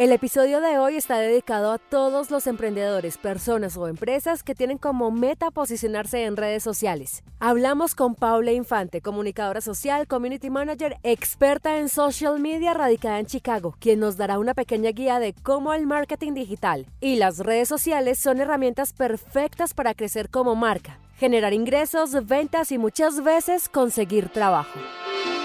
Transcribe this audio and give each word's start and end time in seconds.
El 0.00 0.12
episodio 0.12 0.62
de 0.62 0.78
hoy 0.78 0.96
está 0.96 1.18
dedicado 1.18 1.72
a 1.72 1.76
todos 1.76 2.30
los 2.30 2.46
emprendedores, 2.46 3.18
personas 3.18 3.76
o 3.76 3.86
empresas 3.86 4.42
que 4.42 4.54
tienen 4.54 4.78
como 4.78 5.10
meta 5.10 5.50
posicionarse 5.50 6.24
en 6.24 6.38
redes 6.38 6.62
sociales. 6.62 7.22
Hablamos 7.38 7.94
con 7.94 8.14
Paula 8.14 8.52
Infante, 8.52 9.02
comunicadora 9.02 9.60
social, 9.60 10.06
community 10.06 10.48
manager, 10.48 10.96
experta 11.02 11.76
en 11.76 11.90
social 11.90 12.40
media 12.40 12.72
radicada 12.72 13.18
en 13.18 13.26
Chicago, 13.26 13.76
quien 13.78 14.00
nos 14.00 14.16
dará 14.16 14.38
una 14.38 14.54
pequeña 14.54 14.90
guía 14.92 15.18
de 15.18 15.34
cómo 15.34 15.74
el 15.74 15.86
marketing 15.86 16.32
digital 16.32 16.86
y 17.02 17.16
las 17.16 17.36
redes 17.36 17.68
sociales 17.68 18.18
son 18.18 18.40
herramientas 18.40 18.94
perfectas 18.94 19.74
para 19.74 19.92
crecer 19.92 20.30
como 20.30 20.54
marca, 20.54 20.98
generar 21.18 21.52
ingresos, 21.52 22.26
ventas 22.26 22.72
y 22.72 22.78
muchas 22.78 23.22
veces 23.22 23.68
conseguir 23.68 24.30
trabajo. 24.30 24.80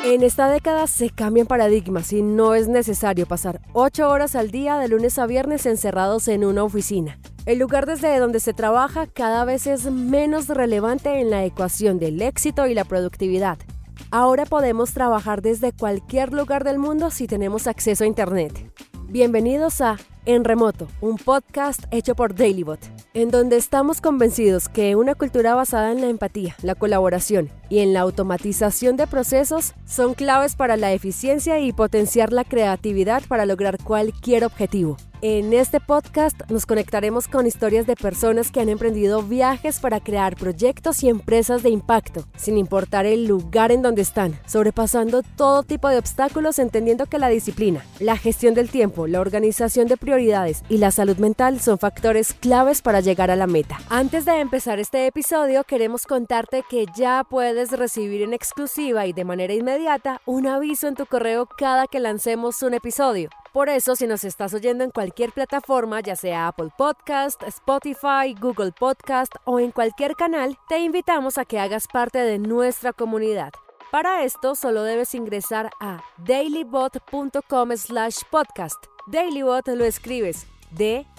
En 0.08 0.22
esta 0.22 0.48
década 0.52 0.86
se 0.86 1.10
cambian 1.10 1.48
paradigmas 1.48 2.14
y 2.14 2.22
no 2.22 2.54
es 2.54 2.68
necesario 2.68 3.26
pasar 3.26 3.60
8 3.74 4.08
horas 4.08 4.36
al 4.36 4.52
día 4.52 4.78
de 4.78 4.88
lunes 4.88 5.18
a 5.18 5.26
viernes 5.26 5.66
encerrados 5.66 6.28
en 6.28 6.46
una 6.46 6.64
oficina. 6.64 7.18
El 7.48 7.58
lugar 7.58 7.88
desde 7.88 8.20
donde 8.20 8.40
se 8.40 8.54
trabaja 8.54 9.08
cada 9.08 9.46
vez 9.46 9.66
es 9.66 9.90
menos 9.90 10.48
relevante 10.48 11.20
en 11.20 11.32
la 11.32 11.44
ecuación 11.44 11.98
del 11.98 12.22
éxito 12.22 12.68
y 12.68 12.76
la 12.76 12.84
productividad. 12.84 13.58
Ahora 14.12 14.46
podemos 14.46 14.94
trabajar 14.94 15.42
desde 15.42 15.72
cualquier 15.72 16.34
lugar 16.34 16.66
del 16.66 16.78
mundo 16.78 17.10
si 17.10 17.26
tenemos 17.26 17.66
acceso 17.66 18.04
a 18.04 18.08
Internet. 18.08 18.72
Bienvenidos 19.08 19.82
a 19.82 19.98
En 20.28 20.44
Remoto, 20.44 20.88
un 21.02 21.18
podcast 21.18 21.84
hecho 21.92 22.16
por 22.16 22.34
Dailybot, 22.34 22.80
en 23.14 23.30
donde 23.30 23.58
estamos 23.58 24.02
convencidos 24.02 24.70
que 24.70 24.96
una 24.96 25.14
cultura 25.14 25.54
basada 25.54 25.92
en 25.92 26.02
la 26.02 26.08
empatía, 26.08 26.56
la 26.64 26.74
colaboración 26.74 27.52
y 27.70 27.80
en 27.80 27.94
la 27.94 28.00
automatización 28.00 28.98
de 28.98 29.06
procesos 29.06 29.76
son 29.86 30.16
claves 30.16 30.56
para 30.56 30.78
la 30.78 30.94
eficiencia 30.94 31.60
y 31.60 31.72
potenciar 31.74 32.34
la 32.34 32.44
creatividad 32.44 33.22
para 33.28 33.46
lograr 33.46 33.78
cualquier 33.84 34.46
objetivo. 34.46 34.98
En 35.22 35.54
este 35.54 35.80
podcast 35.80 36.40
nos 36.52 36.66
conectaremos 36.66 37.28
con 37.30 37.48
historias 37.48 37.88
de 37.88 37.96
personas 37.96 38.52
que 38.52 38.60
han 38.60 38.68
emprendido 38.68 39.24
viajes 39.24 39.80
para 39.80 40.02
crear 40.02 40.36
proyectos 40.36 41.04
y 41.04 41.10
empresas 41.10 41.64
de 41.64 41.70
impacto, 41.70 42.26
sin 42.36 42.58
importar 42.58 43.06
el 43.06 43.26
lugar 43.26 43.72
en 43.72 43.82
donde 43.82 44.02
están, 44.02 44.38
sobrepasando 44.46 45.24
todo 45.38 45.64
tipo 45.64 45.88
de 45.88 45.98
obstáculos 45.98 46.60
entendiendo 46.60 47.06
que 47.06 47.18
la 47.18 47.30
disciplina, 47.30 47.86
la 48.00 48.18
gestión 48.18 48.56
del 48.56 48.70
tiempo, 48.70 49.08
la 49.08 49.22
organización 49.22 49.88
de 49.88 49.98
prioridades 49.98 50.64
y 50.68 50.78
la 50.78 50.92
salud 50.92 51.18
mental 51.18 51.62
son 51.62 51.80
factores 51.80 52.34
claves 52.34 52.82
para 52.82 53.00
llegar 53.00 53.32
a 53.32 53.38
la 53.38 53.48
meta. 53.48 53.80
Antes 53.90 54.26
de 54.26 54.42
empezar 54.42 54.80
este 54.80 55.08
episodio, 55.08 55.64
queremos 55.64 56.06
contarte 56.06 56.64
que 56.70 56.88
ya 56.96 57.24
puedes 57.28 57.72
recibir 57.72 58.22
en 58.22 58.34
exclusiva 58.34 59.06
y 59.06 59.14
de 59.14 59.24
manera 59.24 59.54
inmediata 59.54 60.22
un 60.26 60.46
aviso 60.46 60.90
en 60.90 60.96
tu 60.96 61.06
correo 61.06 61.48
cada 61.58 61.88
que 61.88 62.02
lancemos 62.02 62.62
un 62.64 62.74
episodio. 62.74 63.30
Por 63.56 63.70
eso, 63.70 63.96
si 63.96 64.06
nos 64.06 64.26
estás 64.26 64.54
oyendo 64.54 64.84
en 64.84 64.92
cualquier 64.92 65.32
plataforma, 65.32 66.02
ya 66.02 66.18
sea 66.18 66.50
Apple 66.50 66.72
Podcast, 66.78 67.42
Spotify, 67.44 68.36
Google 68.38 68.74
Podcast 68.78 69.34
o 69.46 69.62
en 69.62 69.72
cualquier 69.72 70.16
canal, 70.16 70.58
te 70.68 70.80
invitamos 70.80 71.38
a 71.38 71.46
que 71.46 71.58
hagas 71.58 71.88
parte 71.88 72.20
de 72.20 72.38
nuestra 72.38 72.92
comunidad. 72.92 73.54
Para 73.94 74.26
esto, 74.26 74.56
solo 74.56 74.84
debes 74.84 75.16
ingresar 75.16 75.70
a 75.80 76.04
dailybot.com 76.26 77.78
slash 77.78 78.18
podcast. 78.30 78.88
Dailybot 79.08 79.70
lo 79.70 79.86
escribes 79.86 80.46
D-A-I-L-Y-B-O-T. 80.72 81.16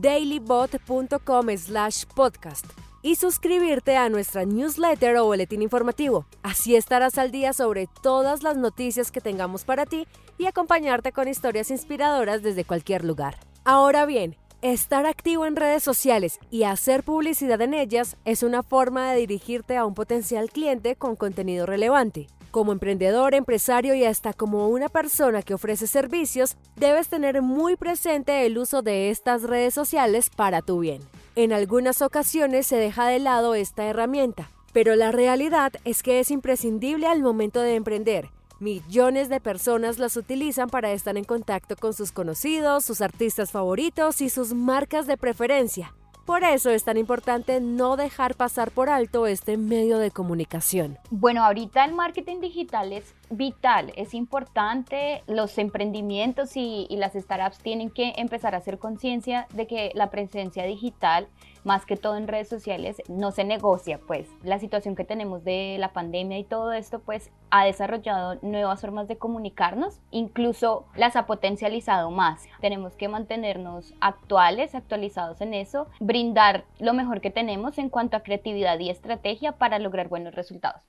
dailybot.com 0.00 1.56
slash 1.56 2.04
podcast 2.16 2.66
y 3.04 3.16
suscribirte 3.16 3.98
a 3.98 4.08
nuestra 4.08 4.46
newsletter 4.46 5.18
o 5.18 5.26
boletín 5.26 5.60
informativo. 5.60 6.24
Así 6.42 6.74
estarás 6.74 7.18
al 7.18 7.30
día 7.30 7.52
sobre 7.52 7.86
todas 8.02 8.42
las 8.42 8.56
noticias 8.56 9.12
que 9.12 9.20
tengamos 9.20 9.64
para 9.64 9.84
ti 9.84 10.08
y 10.38 10.46
acompañarte 10.46 11.12
con 11.12 11.28
historias 11.28 11.70
inspiradoras 11.70 12.42
desde 12.42 12.64
cualquier 12.64 13.04
lugar. 13.04 13.36
Ahora 13.66 14.06
bien, 14.06 14.36
estar 14.62 15.04
activo 15.04 15.44
en 15.44 15.54
redes 15.54 15.82
sociales 15.82 16.38
y 16.50 16.62
hacer 16.62 17.02
publicidad 17.02 17.60
en 17.60 17.74
ellas 17.74 18.16
es 18.24 18.42
una 18.42 18.62
forma 18.62 19.12
de 19.12 19.18
dirigirte 19.18 19.76
a 19.76 19.84
un 19.84 19.92
potencial 19.92 20.50
cliente 20.50 20.96
con 20.96 21.14
contenido 21.14 21.66
relevante. 21.66 22.28
Como 22.50 22.72
emprendedor, 22.72 23.34
empresario 23.34 23.94
y 23.94 24.04
hasta 24.04 24.32
como 24.32 24.68
una 24.68 24.88
persona 24.88 25.42
que 25.42 25.52
ofrece 25.52 25.86
servicios, 25.86 26.56
debes 26.76 27.08
tener 27.08 27.42
muy 27.42 27.76
presente 27.76 28.46
el 28.46 28.56
uso 28.56 28.80
de 28.80 29.10
estas 29.10 29.42
redes 29.42 29.74
sociales 29.74 30.30
para 30.30 30.62
tu 30.62 30.78
bien. 30.78 31.02
En 31.36 31.52
algunas 31.52 32.00
ocasiones 32.00 32.64
se 32.64 32.76
deja 32.76 33.08
de 33.08 33.18
lado 33.18 33.56
esta 33.56 33.84
herramienta, 33.86 34.50
pero 34.72 34.94
la 34.94 35.10
realidad 35.10 35.72
es 35.84 36.04
que 36.04 36.20
es 36.20 36.30
imprescindible 36.30 37.08
al 37.08 37.22
momento 37.22 37.60
de 37.60 37.74
emprender. 37.74 38.30
Millones 38.60 39.28
de 39.28 39.40
personas 39.40 39.98
las 39.98 40.16
utilizan 40.16 40.70
para 40.70 40.92
estar 40.92 41.16
en 41.16 41.24
contacto 41.24 41.74
con 41.74 41.92
sus 41.92 42.12
conocidos, 42.12 42.84
sus 42.84 43.00
artistas 43.00 43.50
favoritos 43.50 44.20
y 44.20 44.30
sus 44.30 44.54
marcas 44.54 45.08
de 45.08 45.16
preferencia. 45.16 45.92
Por 46.24 46.42
eso 46.42 46.70
es 46.70 46.84
tan 46.84 46.96
importante 46.96 47.60
no 47.60 47.96
dejar 47.96 48.34
pasar 48.34 48.70
por 48.70 48.88
alto 48.88 49.26
este 49.26 49.58
medio 49.58 49.98
de 49.98 50.10
comunicación. 50.10 50.96
Bueno, 51.10 51.44
ahorita 51.44 51.84
el 51.84 51.92
marketing 51.92 52.40
digital 52.40 52.94
es 52.94 53.14
vital, 53.28 53.92
es 53.96 54.14
importante. 54.14 55.22
Los 55.26 55.58
emprendimientos 55.58 56.56
y, 56.56 56.86
las 56.90 57.12
startups 57.12 57.58
tienen 57.58 57.90
que 57.90 58.14
empezar 58.16 58.54
a 58.54 58.58
hacer 58.58 58.78
conciencia 58.78 59.46
de 59.52 59.66
que 59.66 59.92
la 59.94 60.08
presencia 60.10 60.64
digital 60.64 61.28
más 61.64 61.86
que 61.86 61.96
todo 61.96 62.16
en 62.16 62.28
redes 62.28 62.48
sociales, 62.48 63.02
no 63.08 63.30
se 63.30 63.44
negocia, 63.44 64.00
pues 64.06 64.28
la 64.42 64.58
situación 64.58 64.94
que 64.94 65.04
tenemos 65.04 65.44
de 65.44 65.76
la 65.78 65.92
pandemia 65.92 66.38
y 66.38 66.44
todo 66.44 66.72
esto, 66.72 67.00
pues 67.00 67.30
ha 67.50 67.64
desarrollado 67.64 68.38
nuevas 68.42 68.80
formas 68.80 69.08
de 69.08 69.18
comunicarnos, 69.18 70.00
incluso 70.10 70.86
las 70.94 71.16
ha 71.16 71.26
potencializado 71.26 72.10
más. 72.10 72.44
Tenemos 72.60 72.94
que 72.96 73.08
mantenernos 73.08 73.94
actuales, 74.00 74.74
actualizados 74.74 75.40
en 75.40 75.54
eso, 75.54 75.88
brindar 76.00 76.64
lo 76.78 76.94
mejor 76.94 77.20
que 77.20 77.30
tenemos 77.30 77.78
en 77.78 77.88
cuanto 77.88 78.16
a 78.16 78.22
creatividad 78.22 78.78
y 78.78 78.90
estrategia 78.90 79.52
para 79.52 79.78
lograr 79.78 80.08
buenos 80.08 80.34
resultados 80.34 80.82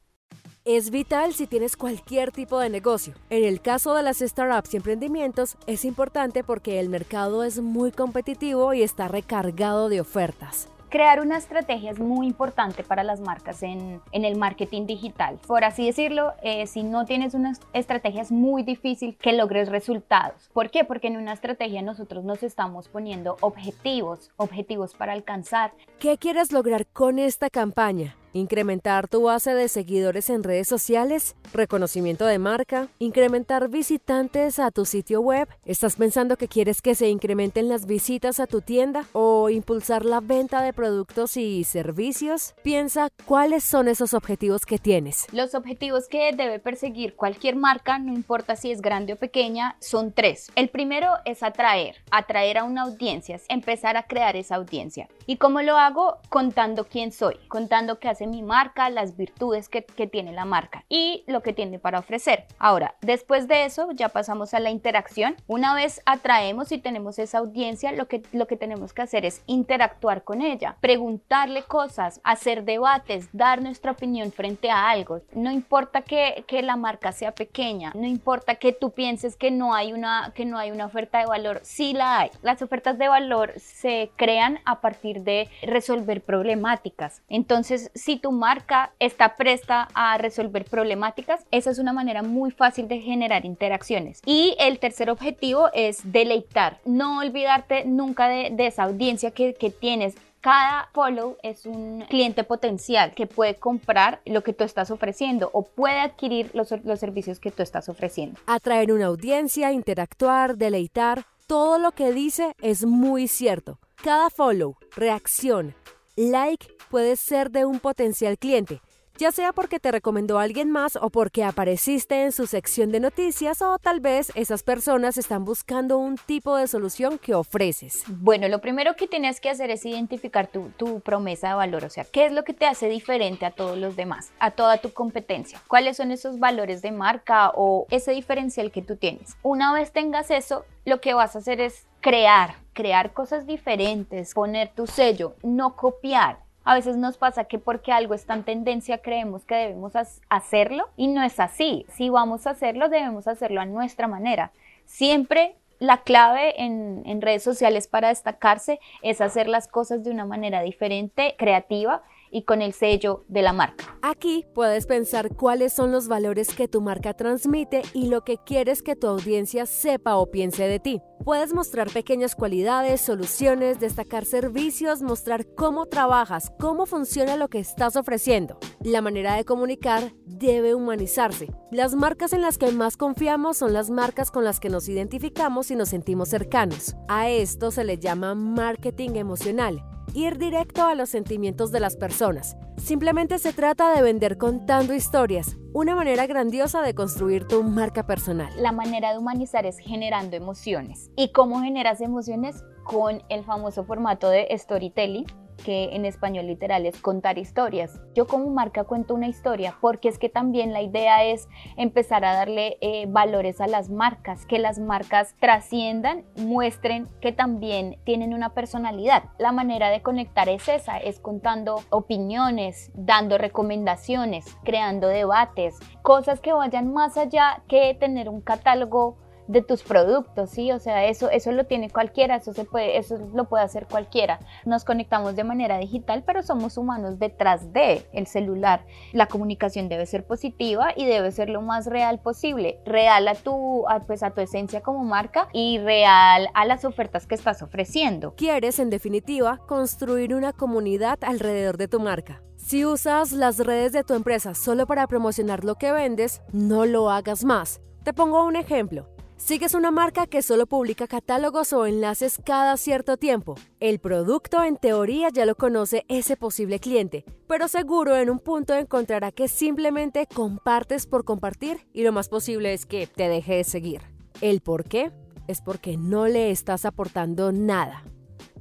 es 0.66 0.90
vital 0.90 1.36
si 1.36 1.46
tienes 1.46 1.78
cualquier 1.78 2.32
tipo 2.32 2.60
de 2.60 2.72
negocio. 2.72 3.14
En 3.30 3.44
el 3.44 3.62
caso 3.62 3.94
de 3.94 4.02
las 4.02 4.18
startups 4.18 4.74
y 4.74 4.78
emprendimientos 4.78 5.58
es 5.68 5.86
importante 5.86 6.44
porque 6.44 6.80
el 6.80 6.90
mercado 6.90 7.44
es 7.44 7.62
muy 7.62 7.92
competitivo 7.92 8.74
y 8.74 8.82
está 8.82 9.08
recargado 9.08 9.90
de 9.90 10.02
ofertas. 10.02 10.68
Crear 10.90 11.20
una 11.20 11.38
estrategia 11.38 11.92
es 11.92 12.00
muy 12.00 12.26
importante 12.26 12.84
para 12.84 13.04
las 13.04 13.20
marcas 13.20 13.62
en, 13.62 14.02
el 14.12 14.38
marketing 14.38 14.88
digital. 14.88 15.38
Por 15.46 15.64
así 15.64 15.86
decirlo, 15.86 16.34
eh, 16.42 16.66
si 16.66 16.84
no 16.84 17.06
tienes 17.06 17.36
una 17.36 17.54
estrategia 17.74 18.24
es 18.24 18.32
muy 18.32 18.64
difícil 18.64 19.18
que 19.18 19.34
logres 19.34 19.70
resultados. 19.70 20.50
¿Por 20.52 20.72
qué? 20.72 20.84
Porque 20.84 21.08
en 21.08 21.18
una 21.18 21.34
estrategia 21.34 21.84
nosotros 21.84 22.24
nos 22.24 22.42
estamos 22.42 22.88
poniendo 22.88 23.38
objetivos, 23.42 24.32
objetivos 24.38 24.96
para 24.96 25.14
alcanzar. 25.14 25.74
¿Qué 26.00 26.18
quieres 26.18 26.52
lograr 26.52 26.88
con 26.88 27.20
esta 27.20 27.52
campaña? 27.52 28.16
Incrementar 28.36 29.08
tu 29.08 29.24
base 29.24 29.54
de 29.54 29.70
seguidores 29.70 30.30
en 30.30 30.44
redes 30.44 30.68
sociales, 30.68 31.36
reconocimiento 31.54 32.26
de 32.26 32.38
marca, 32.38 32.90
incrementar 33.00 33.70
visitantes 33.70 34.60
a 34.60 34.72
tu 34.72 34.86
sitio 34.86 35.22
web. 35.22 35.48
¿Estás 35.66 35.96
pensando 35.96 36.36
que 36.36 36.50
quieres 36.50 36.82
que 36.82 36.96
se 36.96 37.08
incrementen 37.08 37.70
las 37.70 37.86
visitas 37.86 38.42
a 38.42 38.48
tu 38.48 38.60
tienda 38.62 39.06
o 39.14 39.50
impulsar 39.50 40.04
la 40.04 40.20
venta 40.20 40.62
de 40.62 40.74
productos 40.74 41.38
y 41.38 41.64
servicios? 41.64 42.54
Piensa 42.62 43.10
cuáles 43.26 43.64
son 43.64 43.88
esos 43.88 44.14
objetivos 44.14 44.66
que 44.66 44.80
tienes. 44.80 45.28
Los 45.32 45.56
objetivos 45.56 46.10
que 46.10 46.34
debe 46.34 46.60
perseguir 46.60 47.16
cualquier 47.16 47.56
marca, 47.56 48.00
no 48.00 48.14
importa 48.14 48.58
si 48.58 48.70
es 48.70 48.82
grande 48.82 49.14
o 49.14 49.16
pequeña, 49.16 49.78
son 49.80 50.12
tres. 50.12 50.52
El 50.56 50.68
primero 50.68 51.14
es 51.24 51.42
atraer, 51.42 51.96
atraer 52.12 52.58
a 52.58 52.66
una 52.66 52.82
audiencia, 52.82 53.40
empezar 53.48 53.96
a 53.96 54.04
crear 54.04 54.36
esa 54.36 54.56
audiencia. 54.56 55.08
¿Y 55.26 55.38
cómo 55.38 55.62
lo 55.62 55.78
hago? 55.78 56.18
Contando 56.28 56.86
quién 56.86 57.14
soy, 57.14 57.38
contando 57.48 58.00
qué 58.00 58.10
hace 58.10 58.25
mi 58.28 58.42
marca, 58.42 58.90
las 58.90 59.18
virtudes 59.18 59.70
que, 59.70 59.86
tiene 60.06 60.34
la 60.34 60.46
marca 60.46 60.86
y 60.88 61.24
lo 61.28 61.42
que 61.42 61.54
tiene 61.54 61.80
para 61.80 62.00
ofrecer. 62.00 62.46
Ahora, 62.60 62.96
después 63.02 63.48
de 63.48 63.66
eso 63.66 63.92
ya 63.92 64.10
pasamos 64.10 64.54
a 64.54 64.60
la 64.60 64.70
interacción. 64.70 65.36
Una 65.48 65.74
vez 65.74 66.02
atraemos 66.06 66.72
y 66.72 66.78
tenemos 66.78 67.18
esa 67.18 67.40
audiencia, 67.40 67.92
lo 67.92 68.08
que, 68.08 68.22
lo 68.34 68.46
que 68.46 68.56
tenemos 68.56 68.94
que 68.94 69.02
hacer 69.02 69.26
es 69.26 69.42
interactuar 69.48 70.24
con 70.24 70.42
ella, 70.42 70.78
preguntarle 70.80 71.64
cosas, 71.64 72.22
hacer 72.24 72.64
debates, 72.64 73.30
dar 73.34 73.62
nuestra 73.62 73.92
opinión 73.92 74.32
frente 74.32 74.70
a 74.70 74.90
algo. 74.90 75.22
No 75.34 75.52
importa 75.52 76.02
que, 76.02 76.44
que 76.48 76.62
la 76.62 76.76
marca 76.76 77.12
sea 77.12 77.34
pequeña, 77.34 77.92
no 77.96 78.06
importa 78.06 78.56
que 78.56 78.74
tú 78.74 78.92
pienses 78.92 79.36
que 79.36 79.52
no 79.52 79.74
hay 79.74 79.94
una, 79.94 80.32
que 80.36 80.46
no 80.46 80.58
hay 80.58 80.72
una 80.72 80.86
oferta 80.86 81.20
de 81.20 81.26
valor, 81.26 81.62
sí 81.64 81.94
la 81.94 82.20
hay. 82.20 82.32
Las 82.42 82.62
ofertas 82.62 82.98
de 82.98 83.08
valor 83.08 83.54
se 83.58 84.12
crean 84.16 84.60
a 84.66 84.82
partir 84.82 85.22
de 85.22 85.50
resolver 85.64 86.22
problemáticas. 86.22 87.22
Entonces, 87.30 87.92
si 87.96 88.15
tu 88.18 88.32
marca 88.32 88.92
está 89.00 89.36
presta 89.36 89.88
a 89.94 90.18
resolver 90.18 90.66
problemáticas, 90.66 91.46
esa 91.52 91.72
es 91.72 91.80
una 91.80 91.94
manera 91.94 92.24
muy 92.24 92.52
fácil 92.52 92.88
de 92.88 93.00
generar 93.00 93.46
interacciones. 93.46 94.22
Y 94.26 94.56
el 94.60 94.80
tercer 94.80 95.10
objetivo 95.10 95.70
es 95.74 96.12
deleitar, 96.12 96.80
no 96.86 97.20
olvidarte 97.20 97.86
nunca 97.86 98.28
de, 98.28 98.54
esa 98.66 98.84
audiencia 98.84 99.32
que, 99.32 99.54
tienes 99.80 100.16
cada 100.42 100.90
follow 100.94 101.38
es 101.42 101.66
un 101.66 102.06
cliente 102.08 102.44
potencial 102.44 103.14
que 103.16 103.26
puede 103.26 103.56
comprar 103.56 104.22
lo 104.26 104.44
que 104.44 104.54
tú 104.54 104.64
estás 104.64 104.92
ofreciendo 104.92 105.50
o 105.54 105.64
puede 105.64 106.00
adquirir 106.00 106.52
los, 106.54 106.72
los 106.84 107.00
servicios 107.00 107.40
que 107.40 107.50
tú 107.50 107.64
estás 107.64 107.90
ofreciendo. 107.90 108.40
Atraer 108.46 108.92
una 108.92 109.08
audiencia, 109.08 109.72
interactuar, 109.72 110.56
deleitar, 110.56 111.26
todo 111.48 111.80
lo 111.80 111.92
que 111.92 112.12
dice 112.12 112.54
es 112.62 112.86
muy 112.86 113.28
cierto. 113.28 113.80
Cada 114.04 114.30
follow, 114.30 114.78
reacción, 114.96 115.74
like 116.16 116.68
puede 116.90 117.16
ser 117.16 117.52
de 117.52 117.66
un 117.66 117.80
potencial 117.80 118.38
cliente 118.38 118.82
ya 119.18 119.32
sea 119.32 119.54
porque 119.54 119.80
te 119.80 119.92
recomendó 119.92 120.40
a 120.40 120.44
alguien 120.44 120.70
más 120.70 120.98
o 120.98 121.10
porque 121.10 121.44
apareciste 121.44 122.24
en 122.24 122.32
su 122.32 122.48
sección 122.48 122.92
de 122.92 123.00
noticias 123.00 123.62
o 123.62 123.78
tal 123.80 124.02
vez 124.02 124.32
esas 124.36 124.64
personas 124.64 125.18
están 125.18 125.46
buscando 125.46 125.98
un 125.98 126.18
tipo 126.18 126.58
de 126.58 126.68
solución 126.68 127.18
que 127.18 127.34
ofreces. 127.34 128.04
Bueno, 128.08 128.50
lo 128.50 128.60
primero 128.60 128.96
que 128.96 129.08
tienes 129.08 129.40
que 129.40 129.50
hacer 129.50 129.72
es 129.72 129.86
identificar 129.86 130.48
tu, 130.48 130.70
tu 130.72 131.00
promesa 131.00 131.50
de 131.50 131.54
valor, 131.56 131.86
o 131.86 131.90
sea, 131.90 132.04
qué 132.04 132.26
es 132.26 132.34
lo 132.34 132.44
que 132.44 132.54
te 132.54 132.66
hace 132.66 132.90
diferente 132.90 133.46
a 133.46 133.52
todos 133.52 133.78
los 133.78 133.96
demás, 133.96 134.32
a 134.40 134.52
toda 134.52 134.80
tu 134.80 134.92
competencia, 134.92 135.62
cuáles 135.68 135.98
son 135.98 136.12
esos 136.12 136.40
valores 136.40 136.82
de 136.82 136.92
marca 136.92 137.52
o 137.56 137.88
ese 137.90 138.12
diferencial 138.12 138.72
que 138.72 138.82
tú 138.82 138.98
tienes. 138.98 139.38
Una 139.44 139.74
vez 139.74 139.94
tengas 139.94 140.30
eso, 140.30 140.66
lo 140.84 141.00
que 141.00 141.14
vas 141.14 141.36
a 141.36 141.40
hacer 141.40 141.62
es 141.62 141.88
crear, 142.06 142.58
crear 142.74 143.14
cosas 143.14 143.48
diferentes, 143.48 144.36
poner 144.36 144.70
tu 144.70 144.86
sello, 144.86 145.34
no 145.42 145.76
copiar. 145.76 146.38
A 146.64 146.76
veces 146.76 146.98
nos 146.98 147.18
pasa 147.18 147.46
que 147.46 147.58
porque 147.58 147.92
algo 147.92 148.14
está 148.14 148.36
en 148.36 148.44
tendencia 148.44 149.00
creemos 149.00 149.44
que 149.44 149.56
debemos 149.56 149.94
hacerlo 150.30 150.88
y 150.98 151.08
no 151.08 151.24
es 151.24 151.40
así. 151.40 151.88
Si 151.90 152.10
vamos 152.10 152.46
a 152.46 152.52
hacerlo, 152.52 152.90
debemos 152.90 153.28
hacerlo 153.28 153.60
a 153.60 153.66
nuestra 153.66 154.08
manera. 154.08 154.52
Siempre 154.86 155.56
la 155.80 156.04
clave 156.04 156.62
en, 156.64 157.02
en, 157.08 157.24
redes 157.24 157.42
sociales 157.42 157.88
para 157.88 158.10
destacarse 158.10 158.80
es 159.02 159.20
hacer 159.20 159.48
las 159.48 159.68
cosas 159.68 160.04
de 160.04 160.12
una 160.12 160.26
manera 160.26 160.62
diferente, 160.62 161.34
creativa 161.40 162.04
y 162.36 162.44
con 162.44 162.62
el 162.62 162.74
sello 162.74 163.24
de 163.30 163.42
la 163.42 163.54
marca. 163.54 163.98
Aquí 164.02 164.46
puedes 164.54 164.88
pensar 164.88 165.34
cuáles 165.34 165.72
son 165.72 165.94
los 165.94 166.10
valores 166.10 166.54
que 166.54 166.68
tu 166.68 166.82
marca 166.82 167.14
transmite 167.14 167.82
y 167.94 168.08
lo 168.08 168.26
que 168.26 168.38
quieres 168.46 168.84
que 168.84 168.98
tu 168.98 169.08
audiencia 169.08 169.66
sepa 169.66 170.18
o 170.18 170.30
piense 170.32 170.68
de 170.68 170.82
ti. 170.82 171.02
Puedes 171.24 171.54
mostrar 171.54 171.90
pequeñas 171.90 172.36
cualidades, 172.36 173.00
soluciones, 173.00 173.80
destacar 173.80 174.26
servicios, 174.26 175.02
mostrar 175.02 175.48
cómo 175.56 175.86
trabajas, 175.86 176.52
cómo 176.60 176.86
funciona 176.86 177.38
lo 177.38 177.48
que 177.48 177.60
estás 177.60 177.96
ofreciendo. 177.96 178.60
La 178.82 179.02
manera 179.02 179.36
de 179.36 179.46
comunicar 179.46 180.12
debe 180.26 180.76
humanizarse. 180.76 181.54
Las 181.72 181.96
marcas 181.96 182.34
en 182.34 182.42
las 182.42 182.58
que 182.58 182.70
más 182.74 182.98
confiamos 182.98 183.56
son 183.56 183.72
las 183.72 183.90
marcas 183.90 184.30
con 184.30 184.44
las 184.44 184.60
que 184.60 184.70
nos 184.70 184.90
identificamos 184.90 185.72
y 185.72 185.78
nos 185.78 185.88
sentimos 185.88 186.28
cercanos. 186.28 186.98
A 187.08 187.30
esto 187.30 187.72
se 187.72 187.86
le 187.86 187.98
llama 187.98 188.36
marketing 188.36 189.12
emocional 189.16 189.82
ir 190.16 190.38
directo 190.38 190.86
a 190.86 190.96
los 190.96 191.10
sentimientos 191.10 191.72
de 191.72 191.82
las 191.82 191.98
personas. 191.98 192.56
Simplemente 192.78 193.38
se 193.38 193.52
trata 193.52 193.94
de 193.94 194.02
vender 194.02 194.38
contando 194.38 194.94
historias, 194.94 195.58
una 195.74 195.94
manera 195.94 196.26
grandiosa 196.26 196.82
de 196.82 196.96
construir 196.96 197.48
tu 197.48 197.64
marca 197.64 198.08
personal. 198.08 198.52
La 198.58 198.72
manera 198.72 199.12
de 199.12 199.18
humanizar 199.20 199.66
es 199.66 199.78
generando 199.78 200.38
emociones. 200.38 201.12
¿Y 201.18 201.34
cómo 201.34 201.62
generas 201.62 202.00
emociones? 202.00 202.64
Con 202.86 203.24
el 203.30 203.44
famoso 203.44 203.84
formato 203.84 204.30
de 204.30 204.48
storytelling 204.58 205.26
que 205.64 205.96
en 205.96 206.06
español 206.06 206.48
literal 206.48 206.86
es 206.86 207.00
contar 207.02 207.38
historias. 207.38 208.00
Yo 208.14 208.28
como 208.28 208.50
marca 208.50 208.84
cuento 208.84 209.14
una 209.14 209.28
historia 209.28 209.78
porque 209.82 210.10
es 210.10 210.20
que 210.20 210.30
también 210.30 210.74
la 210.74 210.82
idea 210.82 211.24
es 211.24 211.48
empezar 211.78 212.26
a 212.26 212.34
darle 212.34 212.78
eh, 212.82 213.06
valores 213.08 213.62
a 213.62 213.68
las 213.68 213.90
marcas, 213.90 214.46
que 214.46 214.60
las 214.60 214.80
marcas 214.80 215.36
trasciendan, 215.40 216.26
muestren 216.38 217.08
que 217.22 217.32
también 217.32 217.98
tienen 218.04 218.34
una 218.34 218.54
personalidad. 218.54 219.24
La 219.38 219.52
manera 219.52 219.90
de 219.90 220.02
conectar 220.02 220.50
es 220.50 220.68
esa, 220.68 220.98
es 220.98 221.20
contando 221.20 221.82
opiniones, 221.90 222.92
dando 222.94 223.38
recomendaciones, 223.38 224.46
creando 224.64 225.08
debates, 225.08 225.80
cosas 226.02 226.40
que 226.40 226.54
vayan 226.54 226.94
más 226.94 227.18
allá 227.18 227.64
que 227.68 227.94
tener 227.96 228.30
un 228.30 228.42
catálogo 228.42 229.18
de 229.48 229.62
tus 229.62 229.84
productos, 229.84 230.50
¿sí? 230.50 230.72
O 230.72 230.80
sea, 230.80 231.06
eso, 231.06 231.30
eso 231.30 231.52
lo 231.52 231.66
tiene 231.66 231.90
cualquiera, 231.90 232.36
eso, 232.36 232.54
se 232.54 232.66
puede, 232.66 232.98
eso 232.98 233.18
lo 233.34 233.46
puede 233.46 233.64
hacer 233.64 233.88
cualquiera. 233.90 234.40
Nos 234.66 234.86
conectamos 234.86 235.36
de 235.36 235.44
manera 235.44 235.78
digital, 235.78 236.24
pero 236.26 236.44
somos 236.44 236.78
humanos 236.78 237.20
detrás 237.20 237.72
de 237.74 238.06
el 238.14 238.28
celular. 238.28 238.86
La 239.14 239.28
comunicación 239.28 239.90
debe 239.90 240.06
ser 240.06 240.26
positiva 240.26 240.90
y 240.96 241.06
debe 241.06 241.32
ser 241.32 241.50
lo 241.50 241.62
más 241.62 241.86
real 241.88 242.20
posible, 242.20 242.80
real 242.86 243.28
a 243.28 243.36
tu, 243.36 243.86
pues 244.08 244.24
a 244.24 244.32
tu 244.32 244.42
esencia 244.42 244.82
como 244.82 245.04
marca 245.04 245.48
y 245.54 245.80
real 245.80 246.50
a 246.54 246.66
las 246.66 246.86
ofertas 246.86 247.28
que 247.28 247.36
estás 247.36 247.62
ofreciendo. 247.62 248.34
Quieres, 248.36 248.80
en 248.80 248.90
definitiva, 248.90 249.60
construir 249.68 250.34
una 250.34 250.54
comunidad 250.54 251.20
alrededor 251.22 251.78
de 251.78 251.88
tu 251.88 252.00
marca. 252.00 252.42
Si 252.58 252.86
usas 252.86 253.32
las 253.32 253.60
redes 253.60 253.92
de 253.92 254.04
tu 254.04 254.16
empresa 254.16 254.56
solo 254.56 254.88
para 254.88 255.06
promocionar 255.08 255.64
lo 255.64 255.76
que 255.76 255.92
vendes, 255.92 256.42
no 256.52 256.86
lo 256.86 257.12
hagas 257.12 257.44
más. 257.44 257.80
Te 258.04 258.14
pongo 258.14 258.44
un 258.44 258.56
ejemplo. 258.56 259.15
Sigues 259.38 259.74
una 259.74 259.92
marca 259.92 260.28
que 260.28 260.42
solo 260.42 260.66
publica 260.66 261.08
catálogos 261.08 261.74
o 261.74 261.86
enlaces 261.86 262.40
cada 262.44 262.78
cierto 262.78 263.18
tiempo. 263.18 263.56
El 263.82 264.00
producto 264.00 264.64
en 264.64 264.78
teoría 264.78 265.28
ya 265.30 265.46
lo 265.46 265.56
conoce 265.56 266.06
ese 266.08 266.38
posible 266.38 266.80
cliente, 266.80 267.26
pero 267.46 267.68
seguro 267.68 268.16
en 268.16 268.30
un 268.30 268.40
punto 268.40 268.74
encontrará 268.74 269.32
que 269.32 269.50
simplemente 269.50 270.26
compartes 270.34 271.06
por 271.06 271.26
compartir 271.26 271.86
y 271.92 272.04
lo 272.04 272.14
más 272.14 272.30
posible 272.30 272.74
es 272.74 272.86
que 272.86 273.08
te 273.08 273.28
deje 273.28 273.58
de 273.58 273.64
seguir. 273.66 274.02
¿El 274.40 274.62
por 274.62 274.86
qué? 274.86 275.12
Es 275.48 275.62
porque 275.62 275.98
no 275.98 276.28
le 276.28 276.50
estás 276.50 276.86
aportando 276.86 277.52
nada. 277.52 278.04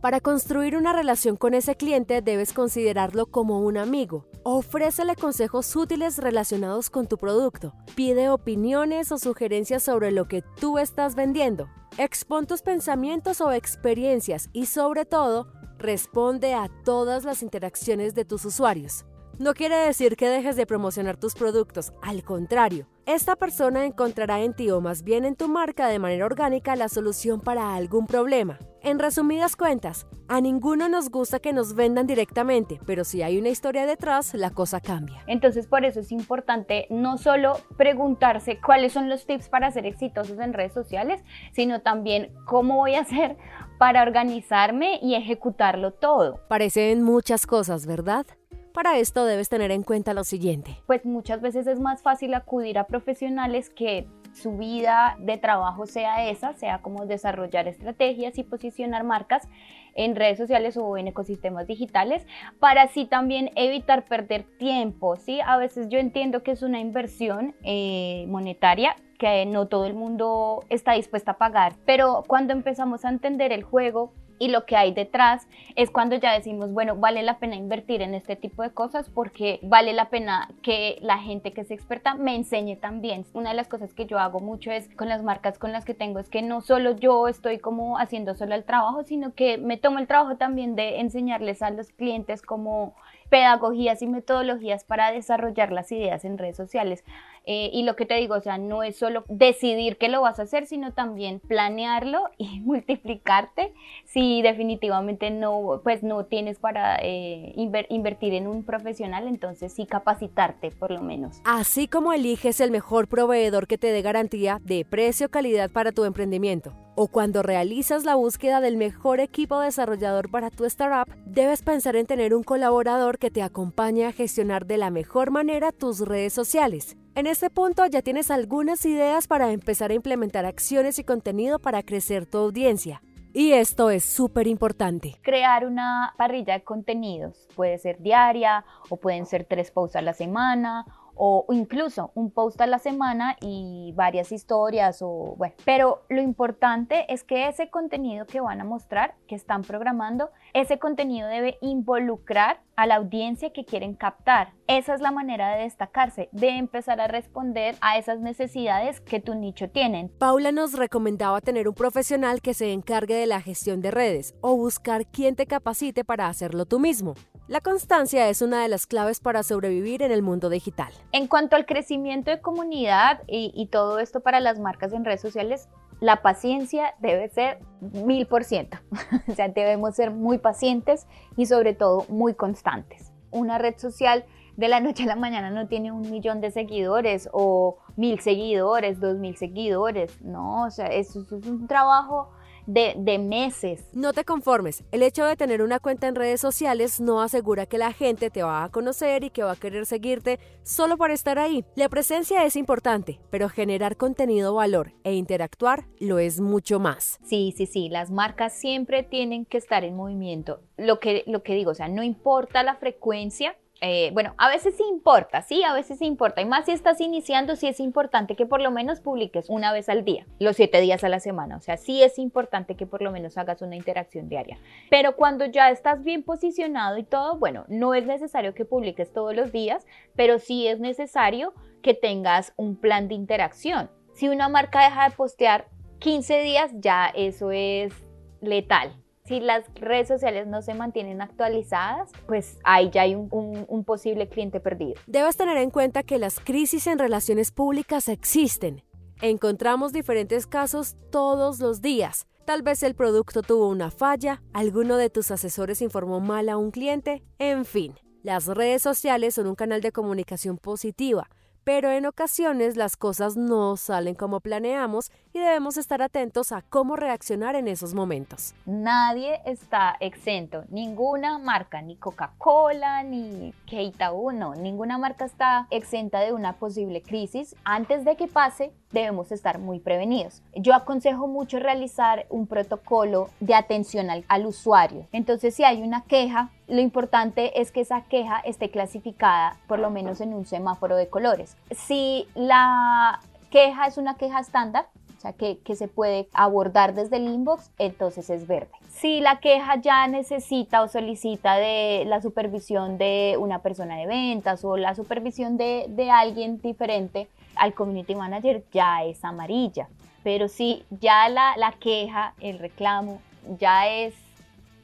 Para 0.05 0.21
construir 0.21 0.77
una 0.77 0.93
relación 0.93 1.35
con 1.35 1.55
ese 1.55 1.77
cliente 1.77 2.21
debes 2.21 2.53
considerarlo 2.53 3.25
como 3.25 3.61
un 3.61 3.79
amigo. 3.79 4.27
Ofrécele 4.43 5.17
consejos 5.17 5.75
útiles 5.75 6.19
relacionados 6.19 6.91
con 6.91 7.07
tu 7.07 7.17
producto. 7.17 7.73
Pide 7.95 8.29
opiniones 8.29 9.11
o 9.13 9.17
sugerencias 9.17 9.83
sobre 9.83 10.11
lo 10.11 10.29
que 10.29 10.43
tú 10.61 10.77
estás 10.77 11.15
vendiendo. 11.15 11.71
Expon 11.97 12.47
tus 12.47 12.61
pensamientos 12.61 13.41
o 13.41 13.51
experiencias 13.51 14.51
y 14.53 14.67
sobre 14.67 15.07
todo, 15.07 15.51
responde 15.79 16.53
a 16.53 16.69
todas 16.85 17.25
las 17.25 17.43
interacciones 17.43 18.15
de 18.15 18.27
tus 18.27 18.45
usuarios. 18.45 19.07
No 19.39 19.55
quiere 19.55 19.77
decir 19.77 20.17
que 20.17 20.29
dejes 20.29 20.57
de 20.57 20.67
promocionar 20.67 21.17
tus 21.17 21.35
productos, 21.35 21.95
al 22.03 22.23
contrario, 22.25 22.89
esta 23.07 23.37
persona 23.37 23.85
encontrará 23.85 24.41
en 24.41 24.55
ti 24.55 24.71
o 24.71 24.81
más 24.81 25.03
bien 25.03 25.25
en 25.25 25.37
tu 25.37 25.49
marca 25.49 25.89
de 25.89 25.99
manera 25.99 26.25
orgánica 26.25 26.75
la 26.75 26.89
solución 26.89 27.41
para 27.41 27.75
algún 27.75 28.07
problema. 28.07 28.59
En 28.83 28.99
resumidas 28.99 29.57
cuentas, 29.57 30.07
a 30.29 30.41
ninguno 30.41 30.89
nos 30.89 31.11
gusta 31.11 31.39
que 31.39 31.53
nos 31.53 31.75
vendan 31.75 32.07
directamente, 32.07 32.81
pero 32.87 33.05
si 33.05 33.23
hay 33.23 33.39
una 33.39 33.51
historia 33.51 33.87
detrás, 33.87 34.35
la 34.35 34.51
cosa 34.51 34.81
cambia. 34.81 35.23
Entonces 35.27 35.67
por 35.67 35.85
eso 35.85 36.01
es 36.01 36.13
importante 36.13 36.87
no 36.89 37.19
solo 37.19 37.59
preguntarse 37.77 38.59
cuáles 38.61 38.93
son 38.93 39.09
los 39.09 39.27
tips 39.27 39.49
para 39.49 39.71
ser 39.71 39.87
exitosos 39.87 40.39
en 40.39 40.53
redes 40.53 40.73
sociales, 40.73 41.23
sino 41.53 41.83
también 41.83 42.33
cómo 42.47 42.77
voy 42.77 42.95
a 42.95 43.01
hacer 43.01 43.37
para 43.79 44.03
organizarme 44.03 44.99
y 45.03 45.15
ejecutarlo 45.15 45.93
todo. 45.93 46.41
Parecen 46.49 47.03
muchas 47.03 47.47
cosas, 47.47 47.87
¿verdad? 47.87 48.27
Para 48.75 48.99
esto 48.99 49.25
debes 49.25 49.49
tener 49.49 49.71
en 49.71 49.85
cuenta 49.85 50.15
lo 50.15 50.25
siguiente. 50.25 50.77
Pues 50.89 51.05
muchas 51.05 51.41
veces 51.41 51.69
es 51.69 51.79
más 51.79 52.03
fácil 52.03 52.35
acudir 52.35 52.77
a 52.77 52.89
profesionales 52.89 53.71
que 53.71 54.09
su 54.33 54.59
vida 54.59 55.17
de 55.21 55.39
trabajo 55.39 55.87
sea 55.87 56.29
esa, 56.29 56.55
sea 56.55 56.83
como 56.83 57.07
desarrollar 57.07 57.69
estrategias 57.69 58.37
y 58.37 58.43
posicionar 58.43 59.05
marcas 59.05 59.47
en 59.95 60.17
redes 60.17 60.39
sociales 60.39 60.77
o 60.77 60.97
en 60.97 61.07
ecosistemas 61.07 61.69
digitales 61.69 62.27
para 62.59 62.83
así 62.83 63.05
también 63.05 63.53
evitar 63.55 64.07
perder 64.07 64.43
tiempo, 64.59 65.15
¿sí? 65.15 65.39
A 65.47 65.57
veces 65.57 65.89
yo 65.89 66.01
entiendo 66.01 66.43
que 66.43 66.51
es 66.51 66.63
una 66.63 66.81
inversión 66.81 67.55
eh, 67.63 68.27
monetaria 68.27 68.97
que 69.21 69.47
no 69.47 69.69
todo 69.69 69.87
el 69.87 69.95
mundo 69.95 70.65
está 70.69 70.95
dispuesto 70.95 71.31
a 71.31 71.39
pagar, 71.39 71.75
pero 71.87 72.25
cuando 72.27 72.53
empezamos 72.53 73.05
a 73.05 73.11
entender 73.11 73.53
el 73.53 73.63
juego, 73.63 74.13
y 74.39 74.49
lo 74.49 74.67
que 74.67 74.77
hay 74.77 74.93
detrás 74.93 75.47
es 75.77 75.91
cuando 75.91 76.17
ya 76.17 76.33
decimos, 76.33 76.73
bueno, 76.73 76.97
vale 76.97 77.23
la 77.23 77.39
pena 77.39 77.57
invertir 77.57 78.03
en 78.03 78.15
este 78.15 78.37
tipo 78.37 78.63
de 78.63 78.71
cosas 78.71 79.09
porque 79.11 79.61
vale 79.63 79.93
la 79.93 80.11
pena 80.11 80.51
que 80.63 80.99
la 81.01 81.19
gente 81.19 81.53
que 81.53 81.63
es 81.63 81.71
experta 81.71 82.15
me 82.15 82.35
enseñe 82.35 82.77
también. 82.77 83.25
Una 83.33 83.51
de 83.51 83.57
las 83.57 83.69
cosas 83.69 83.95
que 83.95 84.07
yo 84.07 84.19
hago 84.19 84.41
mucho 84.41 84.71
es 84.71 84.89
con 84.97 85.09
las 85.09 85.23
marcas 85.23 85.59
con 85.59 85.73
las 85.73 85.85
que 85.85 85.95
tengo 85.95 86.19
es 86.19 86.29
que 86.29 86.43
no 86.43 86.61
solo 86.61 86.97
yo 86.97 87.29
estoy 87.29 87.59
como 87.59 87.99
haciendo 87.99 88.35
solo 88.35 88.55
el 88.55 88.65
trabajo, 88.65 89.05
sino 89.05 89.35
que 89.35 89.59
me 89.59 89.77
tomo 89.77 89.99
el 89.99 90.07
trabajo 90.07 90.37
también 90.37 90.75
de 90.75 91.01
enseñarles 91.01 91.63
a 91.63 91.71
los 91.71 91.93
clientes 91.93 92.43
como 92.43 92.95
pedagogías 93.35 94.01
y 94.01 94.07
metodologías 94.07 94.85
para 94.85 95.11
desarrollar 95.11 95.73
las 95.73 95.91
ideas 95.91 96.25
en 96.25 96.39
redes 96.39 96.57
sociales. 96.57 97.03
Eh, 97.47 97.69
y 97.73 97.83
lo 97.83 97.97
que 97.97 98.07
te 98.07 98.15
digo, 98.15 98.37
o 98.37 98.41
sea, 98.41 98.59
no 98.59 98.85
es 98.85 98.95
solo 98.95 99.25
decidir 99.29 99.97
que 99.97 100.09
lo 100.09 100.21
vas 100.21 100.39
a 100.39 100.45
hacer, 100.45 100.67
sino 100.67 100.93
también 100.93 101.41
planearlo 101.41 102.31
y 102.39 102.61
multiplicarte 102.61 103.75
si 104.05 104.41
definitivamente 104.41 105.33
no, 105.33 105.81
pues 105.83 106.05
no 106.05 106.27
tienes 106.27 106.61
para 106.61 106.97
eh, 107.03 107.53
invertir 107.57 108.35
en 108.35 108.47
un 108.47 108.63
profesional, 108.63 109.27
entonces 109.27 109.73
sí 109.73 109.85
capacitarte 109.85 110.71
por 110.71 110.93
lo 110.93 111.03
menos. 111.03 111.41
Así 111.45 111.89
como 111.89 112.13
eliges 112.13 112.61
el 112.61 112.71
mejor 112.71 113.09
proveedor 113.09 113.67
que 113.67 113.79
te 113.79 113.89
dé 113.89 114.01
garantía 114.01 114.61
de 114.63 114.85
precio-calidad 114.85 115.73
para 115.73 115.91
tu 115.91 116.05
emprendimiento. 116.05 116.84
O 116.97 117.09
cuando 117.09 117.43
realizas 117.43 118.05
la 118.05 118.15
búsqueda 118.15 118.61
del 118.61 118.77
mejor 118.77 119.19
equipo 119.19 119.59
desarrollador 119.59 120.31
para 120.31 120.51
tu 120.51 120.65
startup, 120.65 121.13
debes 121.27 121.63
pensar 121.63 121.97
en 121.97 122.07
tener 122.07 122.35
un 122.35 122.45
colaborador 122.45 123.19
que 123.19 123.33
te 123.33 123.43
acompañe 123.43 124.07
a 124.07 124.13
gestionar 124.13 124.65
de 124.65 124.79
la 124.79 124.91
mejor 124.91 125.33
manera 125.33 125.73
tus 125.73 126.01
redes 126.01 126.33
sociales. 126.33 126.97
En 127.17 127.27
este 127.27 127.51
punto 127.51 127.85
ya 127.87 128.01
tienes 128.01 128.31
algunas 128.31 128.87
ideas 128.87 129.27
para 129.27 129.51
empezar 129.51 129.91
a 129.91 129.95
implementar 129.95 130.47
acciones 130.47 131.01
y 131.01 131.05
contenido 131.05 131.59
para 131.59 131.83
crecer 131.83 132.27
tu 132.27 132.39
audiencia. 132.39 133.03
Y 133.33 133.51
esto 133.51 133.91
es 133.91 134.05
súper 134.05 134.47
importante. 134.47 135.17
Crear 135.23 135.67
una 135.67 136.15
parrilla 136.17 136.55
de 136.55 136.63
contenidos. 136.63 137.49
Puede 137.57 137.79
ser 137.79 138.01
diaria 138.01 138.65
o 138.89 138.97
pueden 138.97 139.27
ser 139.27 139.45
tres 139.45 139.73
posts 139.73 139.97
a 139.97 140.03
la 140.03 140.15
semana 140.15 140.87
o 141.17 141.47
incluso 141.51 142.11
un 142.15 142.31
post 142.31 142.61
a 142.61 142.67
la 142.67 142.79
semana 142.79 143.37
y 143.41 143.93
varias 143.95 144.33
historias 144.33 145.01
o 145.03 145.35
bueno, 145.37 145.55
pero 145.65 146.03
lo 146.09 146.21
importante 146.21 147.13
es 147.13 147.25
que 147.25 147.49
ese 147.49 147.71
contenido 147.71 148.27
que 148.27 148.41
van 148.41 148.61
a 148.61 148.65
mostrar, 148.65 149.15
que 149.27 149.35
están 149.35 149.63
programando, 149.63 150.31
ese 150.53 150.79
contenido 150.79 151.29
debe 151.29 151.59
involucrar 151.61 152.61
a 152.77 152.87
la 152.87 152.97
audiencia 152.97 153.53
que 153.53 153.65
quieren 153.65 153.95
captar. 153.95 154.53
Esa 154.67 154.95
es 154.95 155.03
la 155.03 155.11
manera 155.11 155.55
de 155.55 155.65
destacarse, 155.65 156.31
de 156.33 156.57
empezar 156.57 156.99
a 156.99 157.07
responder 157.07 157.77
a 157.83 157.99
esas 157.99 158.21
necesidades 158.21 159.03
que 159.03 159.21
tu 159.21 159.35
nicho 159.35 159.69
tienen. 159.69 160.09
Paula 160.19 160.53
nos 160.53 160.73
recomendaba 160.73 161.43
tener 161.43 161.69
un 161.69 161.75
profesional 161.75 162.41
que 162.41 162.55
se 162.55 162.73
encargue 162.73 163.15
de 163.15 163.27
la 163.27 163.43
gestión 163.43 163.83
de 163.83 163.91
redes 163.91 164.35
o 164.41 164.57
buscar 164.57 165.05
quien 165.07 165.37
te 165.37 165.47
capacite 165.47 166.03
para 166.03 166.29
hacerlo 166.29 166.65
tú 166.65 166.79
mismo. 166.79 167.13
La 167.47 167.61
constancia 167.61 168.27
es 168.31 168.41
una 168.41 168.63
de 168.63 168.69
las 168.69 168.87
claves 168.87 169.21
para 169.21 169.43
sobrevivir 169.43 170.01
en 170.01 170.11
el 170.11 170.23
mundo 170.23 170.49
digital. 170.49 170.95
En 171.13 171.27
cuanto 171.27 171.57
al 171.57 171.67
crecimiento 171.67 172.31
de 172.31 172.41
comunidad 172.41 173.21
y, 173.27 173.69
todo 173.71 173.99
esto 173.99 174.21
para 174.21 174.41
las 174.41 174.59
marcas 174.59 174.95
en 174.95 175.05
redes 175.05 175.21
sociales, 175.21 175.69
la 176.01 176.23
paciencia 176.23 176.95
debe 177.01 177.29
ser 177.29 177.59
mil 177.81 178.27
por 178.27 178.45
ciento. 178.45 178.79
o 179.29 179.35
sea, 179.35 179.49
debemos 179.49 179.95
ser 179.95 180.11
muy 180.11 180.39
pacientes 180.39 181.07
y 181.37 181.45
sobre 181.45 181.75
todo 181.75 182.07
muy 182.09 182.33
constantes. 182.33 183.13
Una 183.31 183.59
red 183.59 183.77
social 183.77 184.25
de 184.57 184.69
la 184.69 184.81
noche 184.81 185.05
a 185.05 185.07
la 185.07 185.17
mañana 185.17 185.51
no 185.51 185.67
tiene 185.69 185.93
un 185.93 186.11
millón 186.11 186.41
de 186.41 186.51
seguidores 186.51 187.29
o 187.33 187.79
mil 187.97 188.21
seguidores, 188.21 189.01
dos 189.01 189.17
mil 189.17 189.37
seguidores. 189.37 190.21
No, 190.23 190.65
o 190.65 190.71
sea, 190.71 190.87
eso 190.87 191.21
es 191.21 191.33
un 191.47 191.67
trabajo 191.67 192.31
de, 192.67 193.19
meses. 193.19 193.85
No 193.93 194.13
te 194.13 194.25
conformes, 194.25 194.85
el 194.93 195.03
hecho 195.03 195.25
de 195.25 195.37
tener 195.37 195.63
una 195.63 195.79
cuenta 195.79 196.09
en 196.09 196.15
redes 196.15 196.41
sociales 196.41 197.01
no 197.01 197.21
asegura 197.21 197.67
que 197.67 197.79
la 197.79 197.93
gente 197.93 198.31
te 198.31 198.43
va 198.43 198.65
a 198.65 198.71
conocer 198.71 199.25
y 199.25 199.31
que 199.31 199.43
va 199.43 199.53
a 199.53 199.57
querer 199.57 199.87
seguirte 199.87 200.39
solo 200.63 200.97
por 200.97 201.11
estar 201.11 201.39
ahí. 201.39 201.65
La 201.77 201.89
presencia 201.89 202.45
es 202.45 202.57
importante, 202.57 203.21
pero 203.31 203.49
generar 203.49 203.97
contenido 203.97 204.55
valor 204.55 204.93
e 205.05 205.15
interactuar 205.15 205.87
lo 206.01 206.19
es 206.19 206.41
mucho 206.41 206.81
más. 206.81 207.19
Sí, 207.25 207.55
sí, 207.57 207.67
sí, 207.67 207.89
las 207.89 208.11
marcas 208.11 208.55
siempre 208.55 209.03
tienen 209.03 209.45
que 209.45 209.59
estar 209.59 209.85
en 209.85 209.97
movimiento. 209.97 210.61
Lo 210.77 211.01
que, 211.01 211.25
lo 211.27 211.43
que 211.43 211.55
digo, 211.55 211.71
o 211.71 211.75
sea, 211.75 211.89
no 211.89 212.03
importa 212.03 212.63
la 212.63 212.77
frecuencia, 212.77 213.57
eh, 213.81 214.11
bueno, 214.13 214.35
a 214.39 214.49
veces 214.49 214.79
importa, 214.81 215.43
sí, 215.43 215.63
a 215.65 215.75
veces 215.75 216.01
importa. 216.01 216.41
Y 216.41 216.45
más 216.45 216.67
si 216.67 216.73
estás 216.73 217.01
iniciando, 217.01 217.57
sí 217.57 217.67
es 217.67 217.81
importante 217.81 218.37
que 218.37 218.47
por 218.47 218.61
lo 218.61 218.71
menos 218.71 219.01
publiques 219.01 219.47
una 219.49 219.73
vez 219.73 219.89
al 219.89 220.05
día, 220.05 220.27
los 220.39 220.57
siete 220.57 220.81
días 220.81 221.05
a 221.05 221.09
la 221.09 221.21
semana. 221.21 221.57
O 221.57 221.61
sea, 221.61 221.77
sí 221.77 222.03
es 222.03 222.19
importante 222.19 222.77
que 222.77 222.87
por 222.87 223.03
lo 223.03 223.11
menos 223.11 223.37
hagas 223.37 223.63
una 223.63 223.77
interacción 223.77 224.29
diaria. 224.29 224.59
Pero 224.91 225.17
cuando 225.17 225.45
ya 225.45 225.71
estás 225.71 226.03
bien 226.03 226.23
posicionado 226.23 226.99
y 226.99 227.05
todo, 227.05 227.37
bueno, 227.37 227.65
no 227.69 227.95
es 227.95 228.07
necesario 228.07 228.55
que 228.55 228.65
publiques 228.65 229.13
todos 229.13 229.35
los 229.35 229.53
días, 229.53 229.87
pero 230.17 230.39
sí 230.39 230.67
es 230.67 230.81
necesario 230.81 231.53
que 231.83 231.95
tengas 231.95 232.53
un 232.57 232.77
plan 232.77 233.09
de 233.09 233.15
interacción. 233.15 233.91
Si 234.15 234.29
una 234.29 234.49
marca 234.49 234.85
deja 234.85 235.09
de 235.11 235.17
postear 235.17 235.69
15 235.99 236.41
días, 236.41 236.71
ya 236.75 237.11
eso 237.15 237.51
es 237.51 237.93
letal 238.41 239.04
si 239.27 239.41
las 239.41 239.65
redes 239.77 240.07
sociales 240.09 240.47
no 240.47 240.61
se 240.61 240.75
mantienen 240.75 241.23
actualizadas, 241.23 242.11
pues 242.27 242.59
ahí 242.63 242.91
ya 242.91 243.03
hay 243.03 243.15
un, 243.15 243.85
posible 243.87 244.29
cliente 244.29 244.61
perdido. 244.61 244.95
Debes 245.07 245.37
tener 245.37 245.57
en 245.57 245.71
cuenta 245.71 246.03
que 246.03 246.19
las 246.19 246.41
crisis 246.41 246.87
en 246.87 246.99
relaciones 246.99 247.51
públicas 247.51 248.09
existen. 248.09 248.83
Encontramos 249.23 249.93
diferentes 249.93 250.47
casos 250.47 250.97
todos 251.11 251.61
los 251.61 251.81
días. 251.81 252.27
Tal 252.45 252.63
vez 252.63 252.83
el 252.83 252.95
producto 252.95 253.41
tuvo 253.43 253.69
una 253.69 253.91
falla, 253.91 254.43
alguno 254.53 254.99
de 254.99 255.09
tus 255.09 255.31
asesores 255.31 255.81
informó 255.81 256.21
mal 256.21 256.51
a 256.51 256.59
un 256.59 256.71
cliente, 256.71 257.23
en 257.39 257.65
fin. 257.65 257.95
Las 258.23 258.47
redes 258.47 258.83
sociales 258.83 259.35
son 259.35 259.47
un 259.47 259.55
canal 259.55 259.81
de 259.81 259.93
comunicación 259.93 260.59
positiva, 260.59 261.31
pero 261.63 261.91
en 261.91 262.05
ocasiones 262.05 262.77
las 262.77 262.97
cosas 262.97 263.37
no 263.37 263.79
salen 263.79 264.15
como 264.15 264.41
planeamos 264.41 265.11
y 265.35 265.41
debemos 265.41 265.77
estar 265.77 266.01
atentos 266.01 266.53
a 266.53 266.63
cómo 266.63 266.95
reaccionar 266.95 267.57
en 267.57 267.67
esos 267.67 267.93
momentos. 267.93 268.55
Nadie 268.67 269.41
está 269.45 269.97
exento, 269.99 270.63
ninguna 270.71 271.39
marca, 271.39 271.83
ni 271.83 271.97
Coca-Cola, 271.97 273.03
ni 273.03 273.53
Keita 273.67 274.13
Uno, 274.13 274.55
ninguna 274.55 274.97
marca 274.97 275.25
está 275.25 275.67
exenta 275.71 276.21
de 276.21 276.33
una 276.33 276.53
posible 276.53 277.03
crisis. 277.03 277.57
Antes 277.65 278.05
de 278.05 278.15
que 278.15 278.29
pase, 278.29 278.73
debemos 278.93 279.33
estar 279.33 279.59
muy 279.59 279.81
prevenidos. 279.81 280.41
Yo 280.55 280.73
aconsejo 280.73 281.27
mucho 281.27 281.59
realizar 281.59 282.27
un 282.31 282.47
protocolo 282.47 283.29
de 283.41 283.57
atención 283.57 284.11
al, 284.11 284.25
al 284.29 284.47
usuario. 284.47 285.09
Entonces, 285.11 285.53
si 285.57 285.65
hay 285.65 285.83
una 285.83 286.03
queja, 286.03 286.51
lo 286.69 286.81
importante 286.81 287.61
es 287.61 287.73
que 287.73 287.81
esa 287.81 288.03
queja 288.03 288.39
esté 288.39 288.71
clasificada 288.71 289.57
por 289.67 289.81
lo 289.81 289.91
menos 289.91 290.21
en 290.21 290.33
un 290.33 290.47
semáforo 290.47 290.95
de 290.95 291.09
colores. 291.09 291.57
Si 291.73 292.29
la 292.37 293.19
queja 293.51 293.87
es 293.87 293.99
una 293.99 294.15
queja 294.15 294.39
estándar, 294.39 294.87
que, 295.33 295.59
se 295.75 295.89
puede 295.89 296.29
abordar 296.33 296.95
desde 296.95 297.17
el 297.17 297.27
inbox, 297.27 297.71
entonces 297.79 298.31
es 298.31 298.47
verde. 298.47 298.71
Si 298.91 299.21
la 299.21 299.41
queja 299.41 299.81
ya 299.81 300.07
necesita 300.07 300.83
o 300.83 300.89
solicita 300.89 301.57
de 301.57 302.05
la 302.07 302.21
supervisión 302.21 302.99
de 302.99 303.37
una 303.39 303.61
persona 303.61 303.97
de 303.97 304.07
ventas 304.07 304.65
o 304.65 304.77
la 304.77 304.95
supervisión 304.95 305.57
de, 305.57 305.87
de 305.89 306.11
alguien 306.11 306.61
diferente 306.61 307.29
al 307.57 307.75
community 307.75 308.15
manager, 308.15 308.65
ya 308.73 309.05
es 309.05 309.25
amarilla. 309.25 309.89
Pero 310.25 310.49
si 310.49 310.85
ya 310.91 311.29
la, 311.29 311.75
queja, 311.79 312.35
el 312.41 312.59
reclamo, 312.59 313.21
ya 313.59 313.89
es 313.89 314.15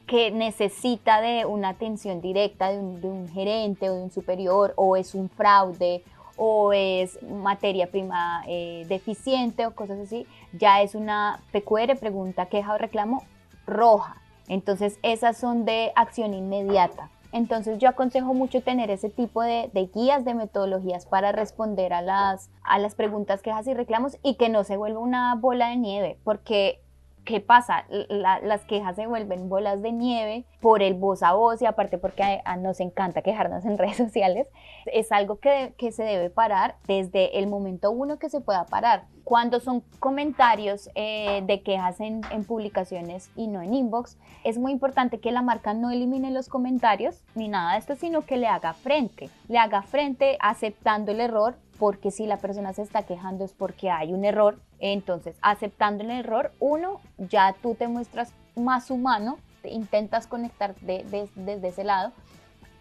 que 0.06 0.30
necesita 0.30 1.20
de 1.20 1.46
una 1.46 1.70
atención 1.70 2.20
directa 2.20 2.70
de 2.70 2.78
un, 2.78 3.28
gerente 3.28 3.88
o 3.88 3.94
de 3.94 4.02
un 4.02 4.10
superior, 4.10 4.74
o 4.76 4.96
es 4.96 5.14
un 5.14 5.30
fraude, 5.30 6.04
o 6.42 6.72
es 6.72 7.22
materia 7.22 7.90
prima 7.90 8.42
eh, 8.48 8.86
deficiente 8.88 9.66
o 9.66 9.74
cosas 9.74 9.98
así, 9.98 10.26
ya 10.54 10.80
es 10.80 10.94
una 10.94 11.40
PQR, 11.52 11.98
pregunta, 11.98 12.46
queja 12.46 12.72
o 12.72 12.78
reclamo 12.78 13.24
roja. 13.66 14.16
Entonces 14.48 14.98
esas 15.02 15.36
son 15.36 15.66
de 15.66 15.92
acción 15.96 16.32
inmediata. 16.32 17.10
Entonces 17.32 17.78
yo 17.78 17.90
aconsejo 17.90 18.32
mucho 18.32 18.62
tener 18.62 18.90
ese 18.90 19.10
tipo 19.10 19.42
de, 19.42 19.70
guías, 19.94 20.24
de 20.24 20.32
metodologías 20.32 21.04
para 21.04 21.30
responder 21.30 21.92
a 21.92 22.00
las 22.00 22.94
preguntas, 22.96 23.42
quejas 23.42 23.66
y 23.66 23.74
reclamos 23.74 24.16
y 24.22 24.36
que 24.36 24.48
no 24.48 24.64
se 24.64 24.78
vuelva 24.78 24.98
una 24.98 25.34
bola 25.34 25.68
de 25.68 25.76
nieve, 25.76 26.18
porque 26.24 26.80
¿qué 27.24 27.40
pasa? 27.40 27.84
las 28.08 28.64
quejas 28.64 28.96
se 28.96 29.06
vuelven 29.06 29.48
bolas 29.48 29.82
de 29.82 29.92
nieve 29.92 30.44
por 30.60 30.82
el 30.82 30.94
voz 30.94 31.22
a 31.22 31.32
voz 31.32 31.60
y 31.62 31.66
aparte 31.66 31.98
porque 31.98 32.42
nos 32.58 32.80
encanta 32.80 33.22
quejarnos 33.22 33.64
en 33.64 33.78
redes 33.78 33.96
sociales. 33.96 34.48
Es 34.86 35.12
algo 35.12 35.38
que, 35.38 35.74
que 35.76 35.92
se 35.92 36.02
debe 36.02 36.30
parar 36.30 36.76
desde 36.86 37.38
el 37.38 37.46
momento 37.46 37.90
uno 37.90 38.18
que 38.18 38.30
se 38.30 38.40
pueda 38.40 38.66
parar. 38.66 39.04
Cuando 39.24 39.60
son 39.60 39.82
comentarios 40.00 40.90
eh, 40.94 41.42
de 41.46 41.62
quejas 41.62 42.00
en, 42.00 42.22
en, 42.32 42.44
publicaciones 42.44 43.30
y 43.36 43.46
no 43.46 43.62
en 43.62 43.74
inbox, 43.74 44.18
es 44.42 44.58
muy 44.58 44.72
importante 44.72 45.20
que 45.20 45.30
la 45.30 45.42
marca 45.42 45.72
no 45.72 45.90
elimine 45.90 46.30
los 46.32 46.48
comentarios 46.48 47.22
ni 47.34 47.48
nada 47.48 47.72
de 47.72 47.78
esto, 47.78 47.94
sino 47.94 48.22
que 48.22 48.38
le 48.38 48.48
haga 48.48 48.72
frente. 48.72 49.30
Le 49.46 49.58
haga 49.58 49.82
frente 49.82 50.36
aceptando 50.40 51.12
el 51.12 51.20
error, 51.20 51.56
porque 51.80 52.10
si 52.10 52.26
la 52.26 52.36
persona 52.36 52.74
se 52.74 52.82
está 52.82 53.04
quejando 53.04 53.42
es 53.42 53.54
porque 53.54 53.90
hay 53.90 54.12
un 54.12 54.26
error. 54.26 54.60
Entonces, 54.80 55.34
aceptando 55.40 56.04
el 56.04 56.10
error, 56.10 56.52
uno, 56.60 57.00
ya 57.16 57.56
tú 57.62 57.74
te 57.74 57.88
muestras 57.88 58.34
más 58.54 58.90
humano, 58.90 59.38
intentas 59.64 60.26
conectar 60.26 60.74
desde 60.76 61.68
ese 61.68 61.82
lado. 61.82 62.12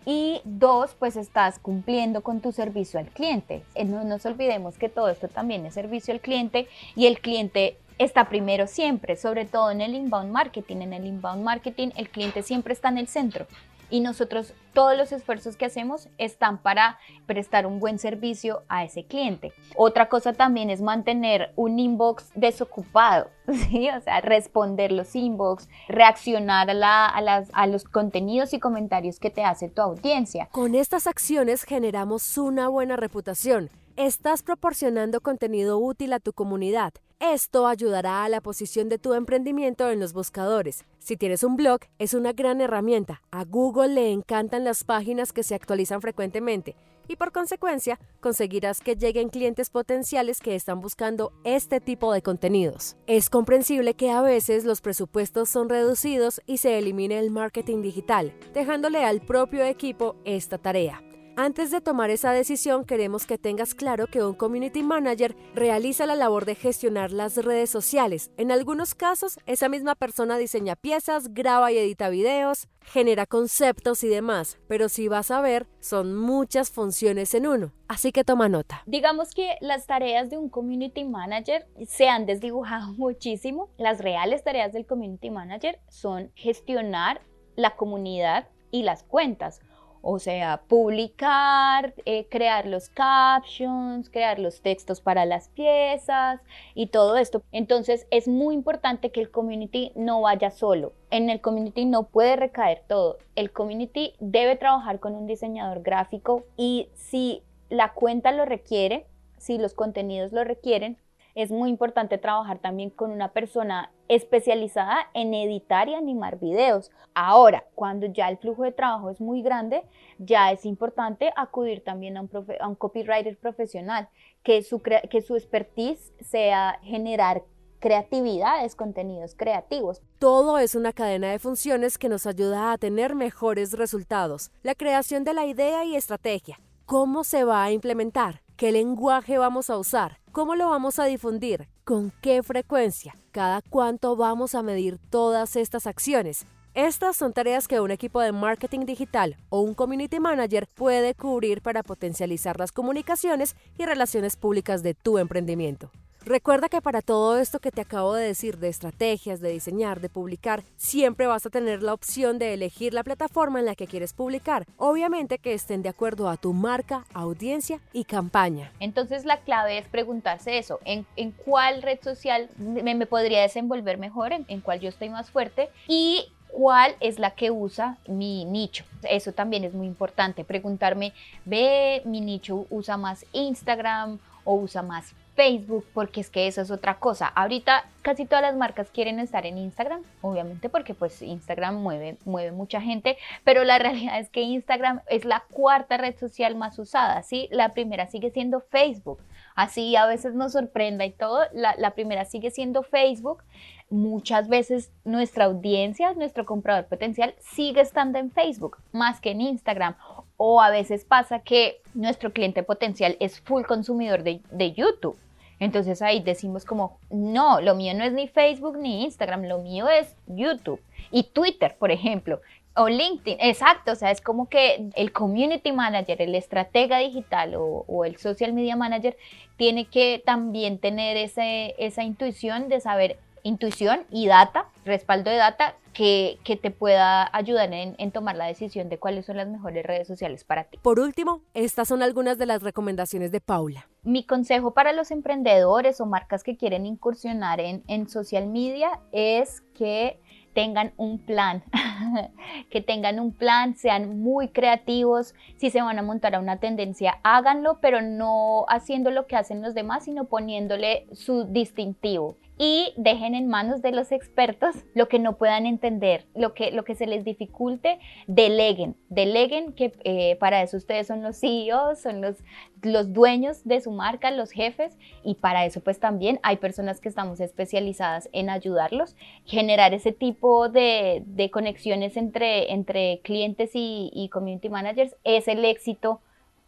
Y 0.06 0.42
dos, 0.44 0.96
pues 1.00 1.16
estás 1.16 1.60
cumpliendo 1.60 2.24
con 2.24 2.42
tu 2.42 2.52
servicio 2.52 3.00
al 3.00 3.08
cliente. 3.08 3.64
Eh, 3.74 3.86
no 3.86 4.04
nos 4.04 4.26
olvidemos 4.26 4.78
que 4.78 4.90
todo 4.90 5.08
esto 5.08 5.30
también 5.30 5.66
es 5.66 5.76
servicio 5.76 6.14
al 6.14 6.20
cliente 6.20 6.68
y 6.96 7.06
el 7.06 7.22
cliente 7.22 7.78
está 8.00 8.28
primero 8.28 8.68
siempre, 8.68 9.16
sobre 9.16 9.46
todo 9.46 9.72
en 9.72 9.80
el 9.80 9.96
inbound 9.96 10.32
marketing. 10.32 10.78
En 10.78 10.94
el 10.94 11.06
inbound 11.06 11.44
marketing 11.44 11.90
el 11.96 12.10
cliente 12.10 12.44
siempre 12.44 12.74
está 12.74 12.90
en 12.90 12.98
el 12.98 13.08
centro 13.08 13.46
y 13.90 14.02
nosotros 14.02 14.54
todos 14.74 14.98
los 14.98 15.12
esfuerzos 15.12 15.58
que 15.58 15.66
hacemos 15.66 16.10
están 16.18 16.60
para 16.60 17.00
prestar 17.26 17.66
un 17.66 17.80
buen 17.80 18.00
servicio 18.00 18.64
a 18.70 18.84
ese 18.84 19.06
cliente. 19.06 19.52
Otra 19.76 20.10
cosa 20.10 20.34
también 20.34 20.70
es 20.70 20.82
mantener 20.82 21.52
un 21.56 21.80
inbox 21.80 22.32
desocupado, 22.36 23.30
¿sí? 23.70 23.90
o 23.90 24.02
sea, 24.02 24.22
responder 24.22 24.92
los 24.92 25.16
inbox, 25.16 25.68
reaccionar 25.88 26.70
a, 26.70 27.08
a 27.08 27.68
los 27.68 27.84
contenidos 27.84 28.54
y 28.54 28.60
comentarios 28.60 29.20
que 29.20 29.30
te 29.30 29.44
hace 29.44 29.70
tu 29.70 29.82
audiencia. 29.82 30.48
Con 30.52 30.76
estas 30.76 31.08
acciones 31.08 31.64
generamos 31.64 32.38
una 32.38 32.68
buena 32.70 32.96
reputación 32.96 33.70
estás 34.00 34.44
proporcionando 34.44 35.20
contenido 35.20 35.78
útil 35.78 36.14
a 36.14 36.22
tu 36.22 36.32
comunidad. 36.32 36.94
Esto 37.20 37.68
ayudará 37.68 38.24
a 38.24 38.30
la 38.30 38.40
posición 38.40 38.88
de 38.88 38.98
tu 38.98 39.14
emprendimiento 39.14 39.90
en 39.90 40.00
los 40.00 40.14
buscadores. 40.14 40.86
Si 41.00 41.18
tienes 41.18 41.44
un 41.44 41.58
blog, 41.58 41.82
es 41.98 42.14
una 42.14 42.32
gran 42.32 42.62
herramienta. 42.62 43.22
A 43.30 43.44
Google 43.44 43.90
le 43.90 44.14
encantan 44.14 44.64
las 44.64 44.86
páginas 44.86 45.34
que 45.34 45.44
se 45.44 45.54
actualizan 45.54 46.00
frecuentemente 46.00 46.78
y 47.10 47.18
por 47.18 47.34
consecuencia 47.34 48.00
conseguirás 48.22 48.80
que 48.80 48.96
lleguen 48.96 49.28
clientes 49.28 49.70
potenciales 49.70 50.40
que 50.40 50.56
están 50.56 50.80
buscando 50.80 51.34
este 51.44 51.82
tipo 51.82 52.14
de 52.14 52.22
contenidos. 52.22 52.96
Es 53.06 53.30
comprensible 53.30 53.96
que 53.96 54.12
a 54.12 54.22
veces 54.22 54.64
los 54.64 54.80
presupuestos 54.80 55.50
son 55.50 55.68
reducidos 55.68 56.40
y 56.46 56.60
se 56.60 56.78
elimine 56.80 57.20
el 57.20 57.32
marketing 57.32 57.82
digital, 57.82 58.34
dejándole 58.54 59.04
al 59.04 59.20
propio 59.20 59.66
equipo 59.66 60.16
esta 60.24 60.58
tarea. 60.58 61.04
Antes 61.42 61.72
de 61.72 61.80
tomar 61.80 62.10
esa 62.10 62.34
decisión, 62.34 62.84
queremos 62.84 63.26
que 63.26 63.38
tengas 63.38 63.74
claro 63.74 64.08
que 64.08 64.22
un 64.22 64.34
community 64.34 64.84
manager 64.84 65.38
realiza 65.56 66.06
la 66.06 66.16
labor 66.16 66.44
de 66.44 66.54
gestionar 66.54 67.14
las 67.14 67.38
redes 67.38 67.70
sociales. 67.70 68.30
En 68.36 68.52
algunos 68.52 68.94
casos, 68.94 69.40
esa 69.46 69.70
misma 69.70 69.96
persona 69.96 70.38
diseña 70.38 70.76
piezas, 70.76 71.34
graba 71.34 71.72
y 71.72 71.78
edita 71.78 72.10
videos, 72.10 72.68
genera 72.82 73.26
conceptos 73.26 74.04
y 74.04 74.10
demás, 74.10 74.60
pero 74.68 74.90
si 74.90 75.08
vas 75.08 75.32
a 75.32 75.40
ver, 75.40 75.66
son 75.80 76.14
muchas 76.14 76.72
funciones 76.72 77.34
en 77.34 77.48
uno. 77.48 77.72
Así 77.88 78.12
que 78.12 78.26
toma 78.26 78.50
nota. 78.50 78.84
Digamos 78.86 79.34
que 79.34 79.56
las 79.62 79.88
tareas 79.88 80.30
de 80.30 80.38
un 80.38 80.50
community 80.50 81.06
manager 81.06 81.70
se 81.88 82.10
han 82.10 82.26
desdibujado 82.26 82.92
muchísimo. 82.98 83.70
Las 83.78 84.00
reales 84.00 84.44
tareas 84.44 84.74
del 84.74 84.86
community 84.86 85.30
manager 85.30 85.80
son 85.88 86.34
gestionar 86.36 87.22
la 87.56 87.78
comunidad 87.78 88.50
y 88.72 88.84
las 88.84 89.04
cuentas 89.04 89.62
o 90.02 90.20
sea, 90.20 90.62
publicar, 90.68 91.94
eh, 92.06 92.28
crear 92.30 92.66
los 92.66 92.90
captions, 92.90 94.10
crear 94.10 94.40
los 94.40 94.62
textos 94.62 95.02
para 95.02 95.26
las 95.26 95.50
piezas 95.50 96.42
y 96.76 96.88
todo 96.88 97.18
esto. 97.18 97.42
Entonces 97.52 98.08
es 98.12 98.28
muy 98.28 98.56
importante 98.56 99.12
que 99.12 99.22
el 99.22 99.32
community 99.32 99.92
no 99.96 100.22
vaya 100.22 100.52
solo. 100.52 100.94
En 101.12 101.30
el 101.30 101.42
community 101.42 101.86
no 101.86 102.04
puede 102.04 102.36
recaer 102.36 102.84
todo. 102.88 103.18
El 103.36 103.52
community 103.52 104.14
debe 104.20 104.56
trabajar 104.56 105.00
con 105.00 105.16
un 105.16 105.28
diseñador 105.28 105.82
gráfico 105.82 106.46
y 106.58 106.90
si 106.96 107.44
la 107.70 107.94
cuenta 107.94 108.32
lo 108.32 108.46
requiere, 108.46 109.06
si 109.38 109.58
los 109.58 109.74
contenidos 109.74 110.32
lo 110.32 110.44
requieren, 110.44 110.98
es 111.36 111.52
muy 111.52 111.70
importante 111.70 112.18
trabajar 112.18 112.60
también 112.60 112.90
con 112.90 113.12
una 113.12 113.32
persona 113.32 113.92
especializada 114.08 115.08
en 115.14 115.34
editar 115.34 115.88
y 115.88 115.96
animar 115.96 116.40
videos. 116.40 116.92
Ahora, 117.14 117.66
cuando 117.76 118.08
ya 118.08 118.30
el 118.30 118.38
flujo 118.38 118.64
de 118.64 118.72
trabajo 118.72 119.10
es 119.10 119.22
muy 119.22 119.42
grande, 119.42 119.84
ya 120.18 120.52
es 120.52 120.66
importante 120.66 121.32
acudir 121.36 121.84
también 121.84 122.18
a 122.18 122.22
un, 122.22 122.76
copywriter 122.76 123.38
profesional, 123.38 124.10
que 124.44 124.64
su, 124.64 124.82
que 124.82 125.22
su 125.22 125.36
expertise 125.36 126.12
sea 126.22 126.80
generar 126.82 127.44
creatividades, 127.80 128.76
contenidos 128.76 129.36
creativos. 129.36 130.02
Todo 130.20 130.60
es 130.60 130.76
una 130.76 130.94
cadena 130.94 131.32
de 131.32 131.40
funciones 131.40 131.98
que 131.98 132.10
nos 132.10 132.26
ayuda 132.28 132.72
a 132.72 132.78
tener 132.78 133.16
mejores 133.16 133.74
resultados. 133.74 134.52
La 134.64 134.76
creación 134.76 135.24
de 135.24 135.34
la 135.34 135.46
idea 135.46 135.86
y 135.86 135.96
estrategia. 135.96 136.60
¿Cómo 136.86 137.24
se 137.24 137.44
va 137.44 137.64
a 137.64 137.72
implementar? 137.72 138.42
¿Qué 138.60 138.74
lenguaje 138.74 139.38
vamos 139.38 139.70
a 139.70 139.78
usar? 139.78 140.20
¿Cómo 140.34 140.54
lo 140.54 140.68
vamos 140.70 141.00
a 141.00 141.06
difundir? 141.06 141.70
¿Con 141.86 142.12
qué 142.22 142.44
frecuencia? 142.44 143.16
¿Cada 143.32 143.62
cuánto 143.62 144.18
vamos 144.18 144.54
a 144.54 144.62
medir 144.62 144.98
todas 145.10 145.56
estas 145.56 145.88
acciones? 145.88 146.46
Estas 146.74 147.16
son 147.16 147.32
tareas 147.32 147.70
que 147.70 147.80
un 147.80 147.90
equipo 147.90 148.20
de 148.20 148.34
marketing 148.34 148.82
digital 148.82 149.38
o 149.48 149.62
un 149.62 149.74
community 149.74 150.20
manager 150.20 150.68
puede 150.68 151.16
cubrir 151.16 151.62
para 151.62 151.84
potencializar 151.84 152.60
las 152.60 152.74
comunicaciones 152.74 153.56
y 153.78 153.86
relaciones 153.86 154.36
públicas 154.36 154.84
de 154.84 154.94
tu 154.94 155.20
emprendimiento. 155.20 155.90
Recuerda 156.26 156.68
que 156.68 156.82
para 156.82 157.02
todo 157.02 157.38
esto 157.38 157.60
que 157.60 157.72
te 157.72 157.82
acabo 157.82 158.14
de 158.14 158.26
decir 158.26 158.58
de 158.58 158.68
estrategias, 158.68 159.40
de 159.40 159.52
diseñar, 159.52 160.02
de 160.02 160.10
publicar, 160.10 160.64
siempre 160.76 161.28
vas 161.28 161.46
a 161.46 161.50
tener 161.50 161.82
la 161.82 161.94
opción 161.94 162.40
de 162.40 162.54
elegir 162.54 162.94
la 162.94 163.04
plataforma 163.04 163.60
en 163.60 163.66
la 163.66 163.76
que 163.76 163.88
quieres 163.88 164.14
publicar. 164.14 164.66
Obviamente 164.78 165.40
que 165.40 165.54
estén 165.54 165.82
de 165.82 165.90
acuerdo 165.90 166.28
a 166.30 166.36
tu 166.36 166.54
marca, 166.54 167.06
audiencia 167.14 167.80
y 167.94 168.04
campaña. 168.04 168.72
Entonces 168.80 169.24
la 169.24 169.38
clave 169.38 169.78
es 169.78 169.88
preguntarse 169.88 170.58
eso, 170.58 170.80
¿en, 170.84 171.06
cuál 171.46 171.82
red 171.82 172.00
social 172.02 172.50
me, 172.58 173.06
podría 173.06 173.42
desenvolver 173.42 173.98
mejor, 173.98 174.34
en, 174.34 174.46
en 174.50 174.60
cuál 174.60 174.82
yo 174.82 174.90
estoy 174.90 175.10
más 175.10 175.32
fuerte 175.32 175.70
y 175.88 176.32
cuál 176.50 176.96
es 177.00 177.20
la 177.20 177.32
que 177.32 177.52
usa 177.52 177.98
mi 178.08 178.44
nicho. 178.44 178.84
Eso 179.04 179.32
también 179.32 179.64
es 179.64 179.74
muy 179.74 179.88
importante, 179.88 180.44
preguntarme, 180.44 181.14
ve, 181.46 182.02
mi 182.06 182.20
nicho 182.20 182.66
usa 182.70 182.98
más 182.98 183.26
Instagram 183.32 184.20
o 184.44 184.56
usa 184.56 184.82
más 184.82 185.14
Facebook, 185.40 185.86
porque 185.94 186.20
es 186.20 186.30
que 186.30 186.48
eso 186.48 186.60
es 186.60 186.70
otra 186.70 187.00
cosa. 187.00 187.28
Ahorita 187.28 187.86
casi 188.02 188.26
todas 188.26 188.42
las 188.42 188.58
marcas 188.58 188.92
quieren 188.92 189.22
estar 189.22 189.46
en 189.46 189.58
Instagram, 189.58 190.02
obviamente 190.20 190.68
porque 190.68 190.94
pues 190.94 191.22
Instagram 191.22 191.76
mueve, 191.82 192.18
mueve 192.26 192.52
mucha 192.52 192.82
gente, 192.82 193.18
pero 193.46 193.64
la 193.64 193.80
realidad 193.80 194.20
es 194.20 194.30
que 194.30 194.42
Instagram 194.42 195.00
es 195.08 195.24
la 195.24 195.46
cuarta 195.50 195.96
red 195.96 196.18
social 196.18 196.56
más 196.56 196.78
usada, 196.78 197.24
¿sí? 197.24 197.48
La 197.52 197.70
primera 197.70 198.08
sigue 198.08 198.32
siendo 198.32 198.60
Facebook. 198.60 199.20
Así 199.56 199.96
a 199.96 200.08
veces 200.08 200.34
nos 200.36 200.52
sorprenda 200.52 201.06
y 201.06 201.12
todo, 201.12 201.40
la, 201.54 201.92
primera 201.92 202.26
sigue 202.26 202.52
siendo 202.52 202.84
Facebook. 202.84 203.44
Muchas 203.90 204.50
veces 204.50 204.92
nuestra 205.06 205.46
audiencia, 205.46 206.14
nuestro 206.16 206.46
comprador 206.46 206.86
potencial 206.88 207.34
sigue 207.40 207.80
estando 207.80 208.20
en 208.20 208.30
Facebook 208.30 208.78
más 208.92 209.22
que 209.22 209.32
en 209.32 209.40
Instagram 209.40 209.96
o 210.36 210.62
a 210.62 210.70
veces 210.70 211.06
pasa 211.06 211.40
que 211.40 211.82
nuestro 211.94 212.32
cliente 212.32 212.64
potencial 212.64 213.18
es 213.20 213.42
full 213.42 213.64
consumidor 213.64 214.24
de, 214.24 214.74
YouTube. 214.74 215.18
Entonces 215.60 216.02
ahí 216.02 216.22
decimos 216.22 216.66
como, 216.66 217.00
no, 217.10 217.60
lo 217.62 217.76
mío 217.76 217.94
no 217.94 218.04
es 218.04 218.14
ni 218.14 218.28
Facebook 218.28 218.78
ni 218.78 219.04
Instagram, 219.04 219.44
lo 219.44 219.60
mío 219.60 219.90
es 219.90 220.16
YouTube 220.28 220.82
y 221.12 221.24
Twitter, 221.24 221.76
por 221.78 221.92
ejemplo, 221.92 222.42
o 222.76 222.88
LinkedIn, 222.88 223.38
exacto, 223.42 223.92
o 223.92 223.96
sea, 223.96 224.12
es 224.12 224.22
como 224.22 224.48
que 224.48 224.90
el 224.96 225.12
community 225.12 225.74
manager, 225.74 226.22
el 226.22 226.34
estratega 226.34 227.00
digital 227.00 227.56
o, 227.58 228.06
el 228.06 228.16
social 228.18 228.54
media 228.54 228.78
manager 228.78 229.18
tiene 229.58 229.86
que 229.86 230.22
también 230.26 230.80
tener 230.80 231.18
ese, 231.18 231.76
esa 231.78 232.04
intuición 232.04 232.70
de 232.70 232.80
saber 232.80 233.18
intuición 233.44 234.06
y 234.10 234.28
data, 234.28 234.68
respaldo 234.86 235.30
de 235.30 235.38
data 235.38 235.76
que, 235.94 236.40
que 236.46 236.56
te 236.56 236.72
pueda 236.72 237.30
ayudar 237.36 237.74
en, 237.74 237.96
en, 237.98 238.12
tomar 238.12 238.36
la 238.36 238.46
decisión 238.46 238.88
de 238.88 238.98
cuáles 238.98 239.26
son 239.26 239.38
las 239.38 239.48
mejores 239.48 239.86
redes 239.86 240.08
sociales 240.08 240.46
para 240.46 240.66
ti. 240.66 240.78
Por 240.82 241.00
último, 241.00 241.42
estas 241.54 241.88
son 241.88 242.02
algunas 242.02 242.38
de 242.38 242.46
las 242.46 242.62
recomendaciones 242.62 243.32
de 243.32 243.42
Paula. 243.42 243.89
Mi 244.04 244.24
consejo 244.24 244.74
para 244.74 244.94
los 244.94 245.12
emprendedores 245.12 246.00
o 246.00 246.06
marcas 246.06 246.44
que 246.44 246.56
quieren 246.56 246.86
incursionar 246.86 247.60
en, 247.60 247.84
en 247.88 248.08
social 248.08 248.48
media 248.48 249.00
es 249.12 249.62
que 249.74 250.20
tengan 250.54 250.94
un 250.98 251.20
plan, 251.20 251.64
que 252.70 252.82
tengan 252.82 253.20
un 253.20 253.34
plan, 253.34 253.76
sean 253.76 254.20
muy 254.20 254.50
creativos, 254.50 255.36
si 255.58 255.70
se 255.70 255.82
van 255.82 256.00
a 256.00 256.02
montar 256.02 256.36
a 256.36 256.40
una 256.40 256.60
tendencia, 256.60 257.20
háganlo, 257.24 257.80
pero 257.82 258.02
no 258.02 258.66
haciendo 258.68 259.12
lo 259.12 259.28
que 259.28 259.36
hacen 259.36 259.62
los 259.62 259.74
demás, 259.74 260.06
sino 260.06 260.26
poniéndole 260.26 261.08
su 261.12 261.46
distintivo 261.46 262.38
y 262.62 262.94
dejen 262.98 263.36
en 263.36 263.48
manos 263.48 263.82
de 263.82 263.94
los 263.94 264.12
expertos 264.12 264.76
lo 264.94 265.08
que 265.08 265.18
no 265.18 265.38
puedan 265.38 265.66
entender, 265.66 266.28
lo 266.36 266.54
que, 266.54 266.72
lo 266.72 266.84
que 266.84 266.94
se 266.94 267.08
les 267.08 267.24
dificulte, 267.24 268.00
deleguen, 268.28 268.98
deleguen 269.08 269.72
que 269.72 269.94
eh, 270.04 270.36
para 270.42 270.62
eso 270.62 270.76
ustedes 270.76 271.08
son 271.08 271.24
los 271.24 271.40
CEOs, 271.40 272.02
son 272.02 272.20
los, 272.20 272.36
los 272.84 273.14
dueños 273.14 273.64
de 273.64 273.80
su 273.80 273.92
marca, 273.92 274.30
los 274.30 274.52
jefes 274.52 274.98
y 275.24 275.36
para 275.36 275.66
eso 275.66 275.80
pues 275.80 276.02
también 276.02 276.42
hay 276.44 276.58
personas 276.58 277.00
que 277.00 277.08
estamos 277.08 277.40
especializadas 277.40 278.28
en 278.34 278.50
ayudarlos, 278.50 279.16
generar 279.46 279.94
ese 279.94 280.12
tipo 280.12 280.68
de, 280.68 281.24
de 281.28 281.50
conexiones 281.52 282.18
entre, 282.18 282.74
entre 282.74 283.22
clientes 283.24 283.72
y, 283.74 284.12
y 284.14 284.28
community 284.28 284.68
managers. 284.68 285.16
Es 285.24 285.48
el 285.48 285.64
éxito 285.64 286.20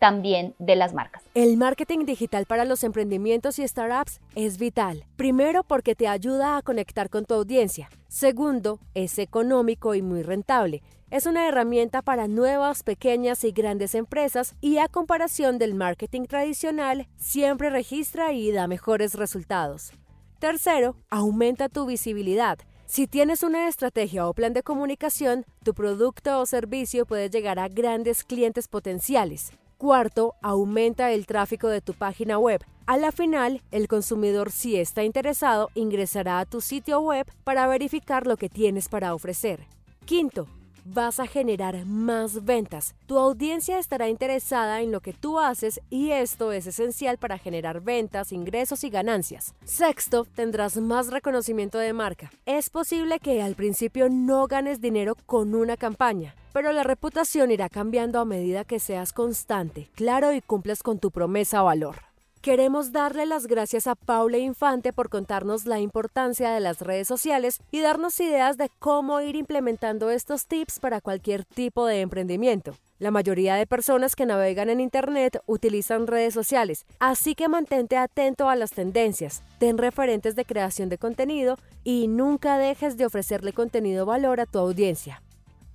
también 0.02 0.56
de 0.58 0.76
las 0.76 0.96
marcas. 0.96 1.22
El 1.36 1.58
marketing 1.58 2.06
digital 2.06 2.48
para 2.48 2.66
los 2.66 2.84
emprendimientos 2.84 3.60
y 3.60 3.68
startups 3.68 4.20
es 4.34 4.58
vital. 4.58 5.06
Primero, 5.16 5.64
porque 5.64 5.94
te 5.94 6.08
ayuda 6.08 6.58
a 6.58 6.64
conectar 6.64 7.12
con 7.12 7.26
tu 7.26 7.36
audiencia. 7.36 7.88
Segundo, 8.08 8.80
es 8.96 9.20
económico 9.20 9.94
y 9.94 10.02
muy 10.02 10.24
rentable. 10.24 10.82
Es 11.12 11.28
una 11.28 11.48
herramienta 11.48 12.02
para 12.02 12.28
nuevas, 12.28 12.82
pequeñas 12.82 13.44
y 13.44 13.52
grandes 13.52 13.94
empresas 13.94 14.56
y 14.60 14.80
a 14.80 14.88
comparación 14.88 15.60
del 15.60 15.76
marketing 15.76 16.24
tradicional, 16.24 17.08
siempre 17.18 17.70
registra 17.70 18.34
y 18.34 18.52
da 18.52 18.66
mejores 18.66 19.14
resultados. 19.14 19.92
Tercero, 20.40 20.96
aumenta 21.12 21.70
tu 21.70 21.86
visibilidad. 21.86 22.58
Si 22.88 23.06
tienes 23.06 23.44
una 23.44 23.68
estrategia 23.68 24.28
o 24.28 24.34
plan 24.34 24.54
de 24.54 24.64
comunicación, 24.64 25.46
tu 25.64 25.76
producto 25.76 26.40
o 26.40 26.48
servicio 26.48 27.06
puede 27.06 27.30
llegar 27.30 27.60
a 27.60 27.68
grandes 27.68 28.24
clientes 28.24 28.68
potenciales. 28.68 29.52
Cuarto, 29.82 30.36
aumenta 30.44 31.12
el 31.12 31.26
tráfico 31.26 31.67
de 31.67 31.82
tu 31.82 31.96
página 31.96 32.38
web. 32.38 32.63
A 32.86 32.98
la 32.98 33.12
final, 33.12 33.63
el 33.72 33.88
consumidor 33.88 34.52
si 34.52 34.76
está 34.76 35.04
interesado 35.04 35.72
ingresará 35.74 36.39
a 36.39 36.46
tu 36.46 36.62
sitio 36.62 37.02
web 37.02 37.26
para 37.44 37.65
verificar 37.65 38.28
lo 38.28 38.38
que 38.38 38.48
tienes 38.48 38.89
para 38.89 39.15
ofrecer. 39.15 39.65
Quinto, 40.06 40.46
vas 40.86 41.20
a 41.20 41.28
generar 41.28 41.86
más 41.86 42.46
ventas. 42.46 42.96
Tu 43.06 43.17
audiencia 43.17 43.80
estará 43.80 44.10
interesada 44.10 44.82
en 44.82 44.91
lo 44.91 45.02
que 45.02 45.13
tú 45.13 45.39
haces 45.39 45.82
y 45.89 46.12
esto 46.12 46.52
es 46.52 46.67
esencial 46.67 47.17
para 47.17 47.38
generar 47.38 47.82
ventas, 47.82 48.32
ingresos 48.32 48.84
y 48.84 48.89
ganancias. 48.89 49.54
Sexto, 49.63 50.26
tendrás 50.36 50.78
más 50.78 51.08
reconocimiento 51.08 51.78
de 51.78 51.94
marca. 51.94 52.32
Es 52.46 52.70
posible 52.70 53.20
que 53.20 53.41
al 53.41 53.56
principio 53.56 54.10
no 54.10 54.48
ganes 54.48 54.82
dinero 54.82 55.15
con 55.26 55.56
una 55.56 55.78
campaña, 55.78 56.36
pero 56.54 56.72
la 56.72 56.84
reputación 56.84 57.52
irá 57.52 57.70
cambiando 57.70 58.20
a 58.20 58.26
medida 58.26 58.65
que 58.65 58.80
seas 58.80 59.13
constante, 59.13 59.89
claro 59.96 60.34
y 60.34 60.41
cumples 60.41 60.84
con 60.84 61.00
tu 61.00 61.12
promesa 61.12 61.63
o 61.63 61.65
valor. 61.65 62.11
Queremos 62.42 62.92
darle 62.92 63.28
las 63.28 63.46
gracias 63.46 63.86
a 63.86 63.94
Paula 63.94 64.40
Infante 64.40 64.94
por 64.94 65.10
contarnos 65.10 65.68
la 65.68 65.80
importancia 65.80 66.50
de 66.50 66.60
las 66.60 66.82
redes 66.82 67.08
sociales 67.08 67.60
y 67.70 67.82
darnos 67.82 68.20
ideas 68.20 68.58
de 68.58 68.72
cómo 68.80 69.22
ir 69.22 69.36
implementando 69.36 70.10
estos 70.10 70.48
tips 70.48 70.80
para 70.80 71.02
cualquier 71.02 71.46
tipo 71.46 71.86
de 71.86 72.02
emprendimiento. 72.02 72.76
La 72.98 73.12
mayoría 73.12 73.54
de 73.54 73.68
personas 73.68 74.16
que 74.16 74.26
navegan 74.26 74.72
en 74.72 74.80
Internet 74.80 75.40
utilizan 75.46 76.08
redes 76.08 76.34
sociales, 76.34 76.88
así 77.00 77.36
que 77.36 77.48
mantente 77.48 77.96
atento 77.96 78.50
a 78.50 78.56
las 78.56 78.72
tendencias, 78.72 79.44
ten 79.60 79.78
referentes 79.78 80.36
de 80.36 80.44
creación 80.44 80.90
de 80.90 80.98
contenido 80.98 81.60
y 81.84 82.08
nunca 82.08 82.58
dejes 82.58 82.98
de 82.98 83.06
ofrecerle 83.06 83.54
contenido 83.54 84.08
valor 84.08 84.40
a 84.40 84.48
tu 84.48 84.58
audiencia. 84.58 85.22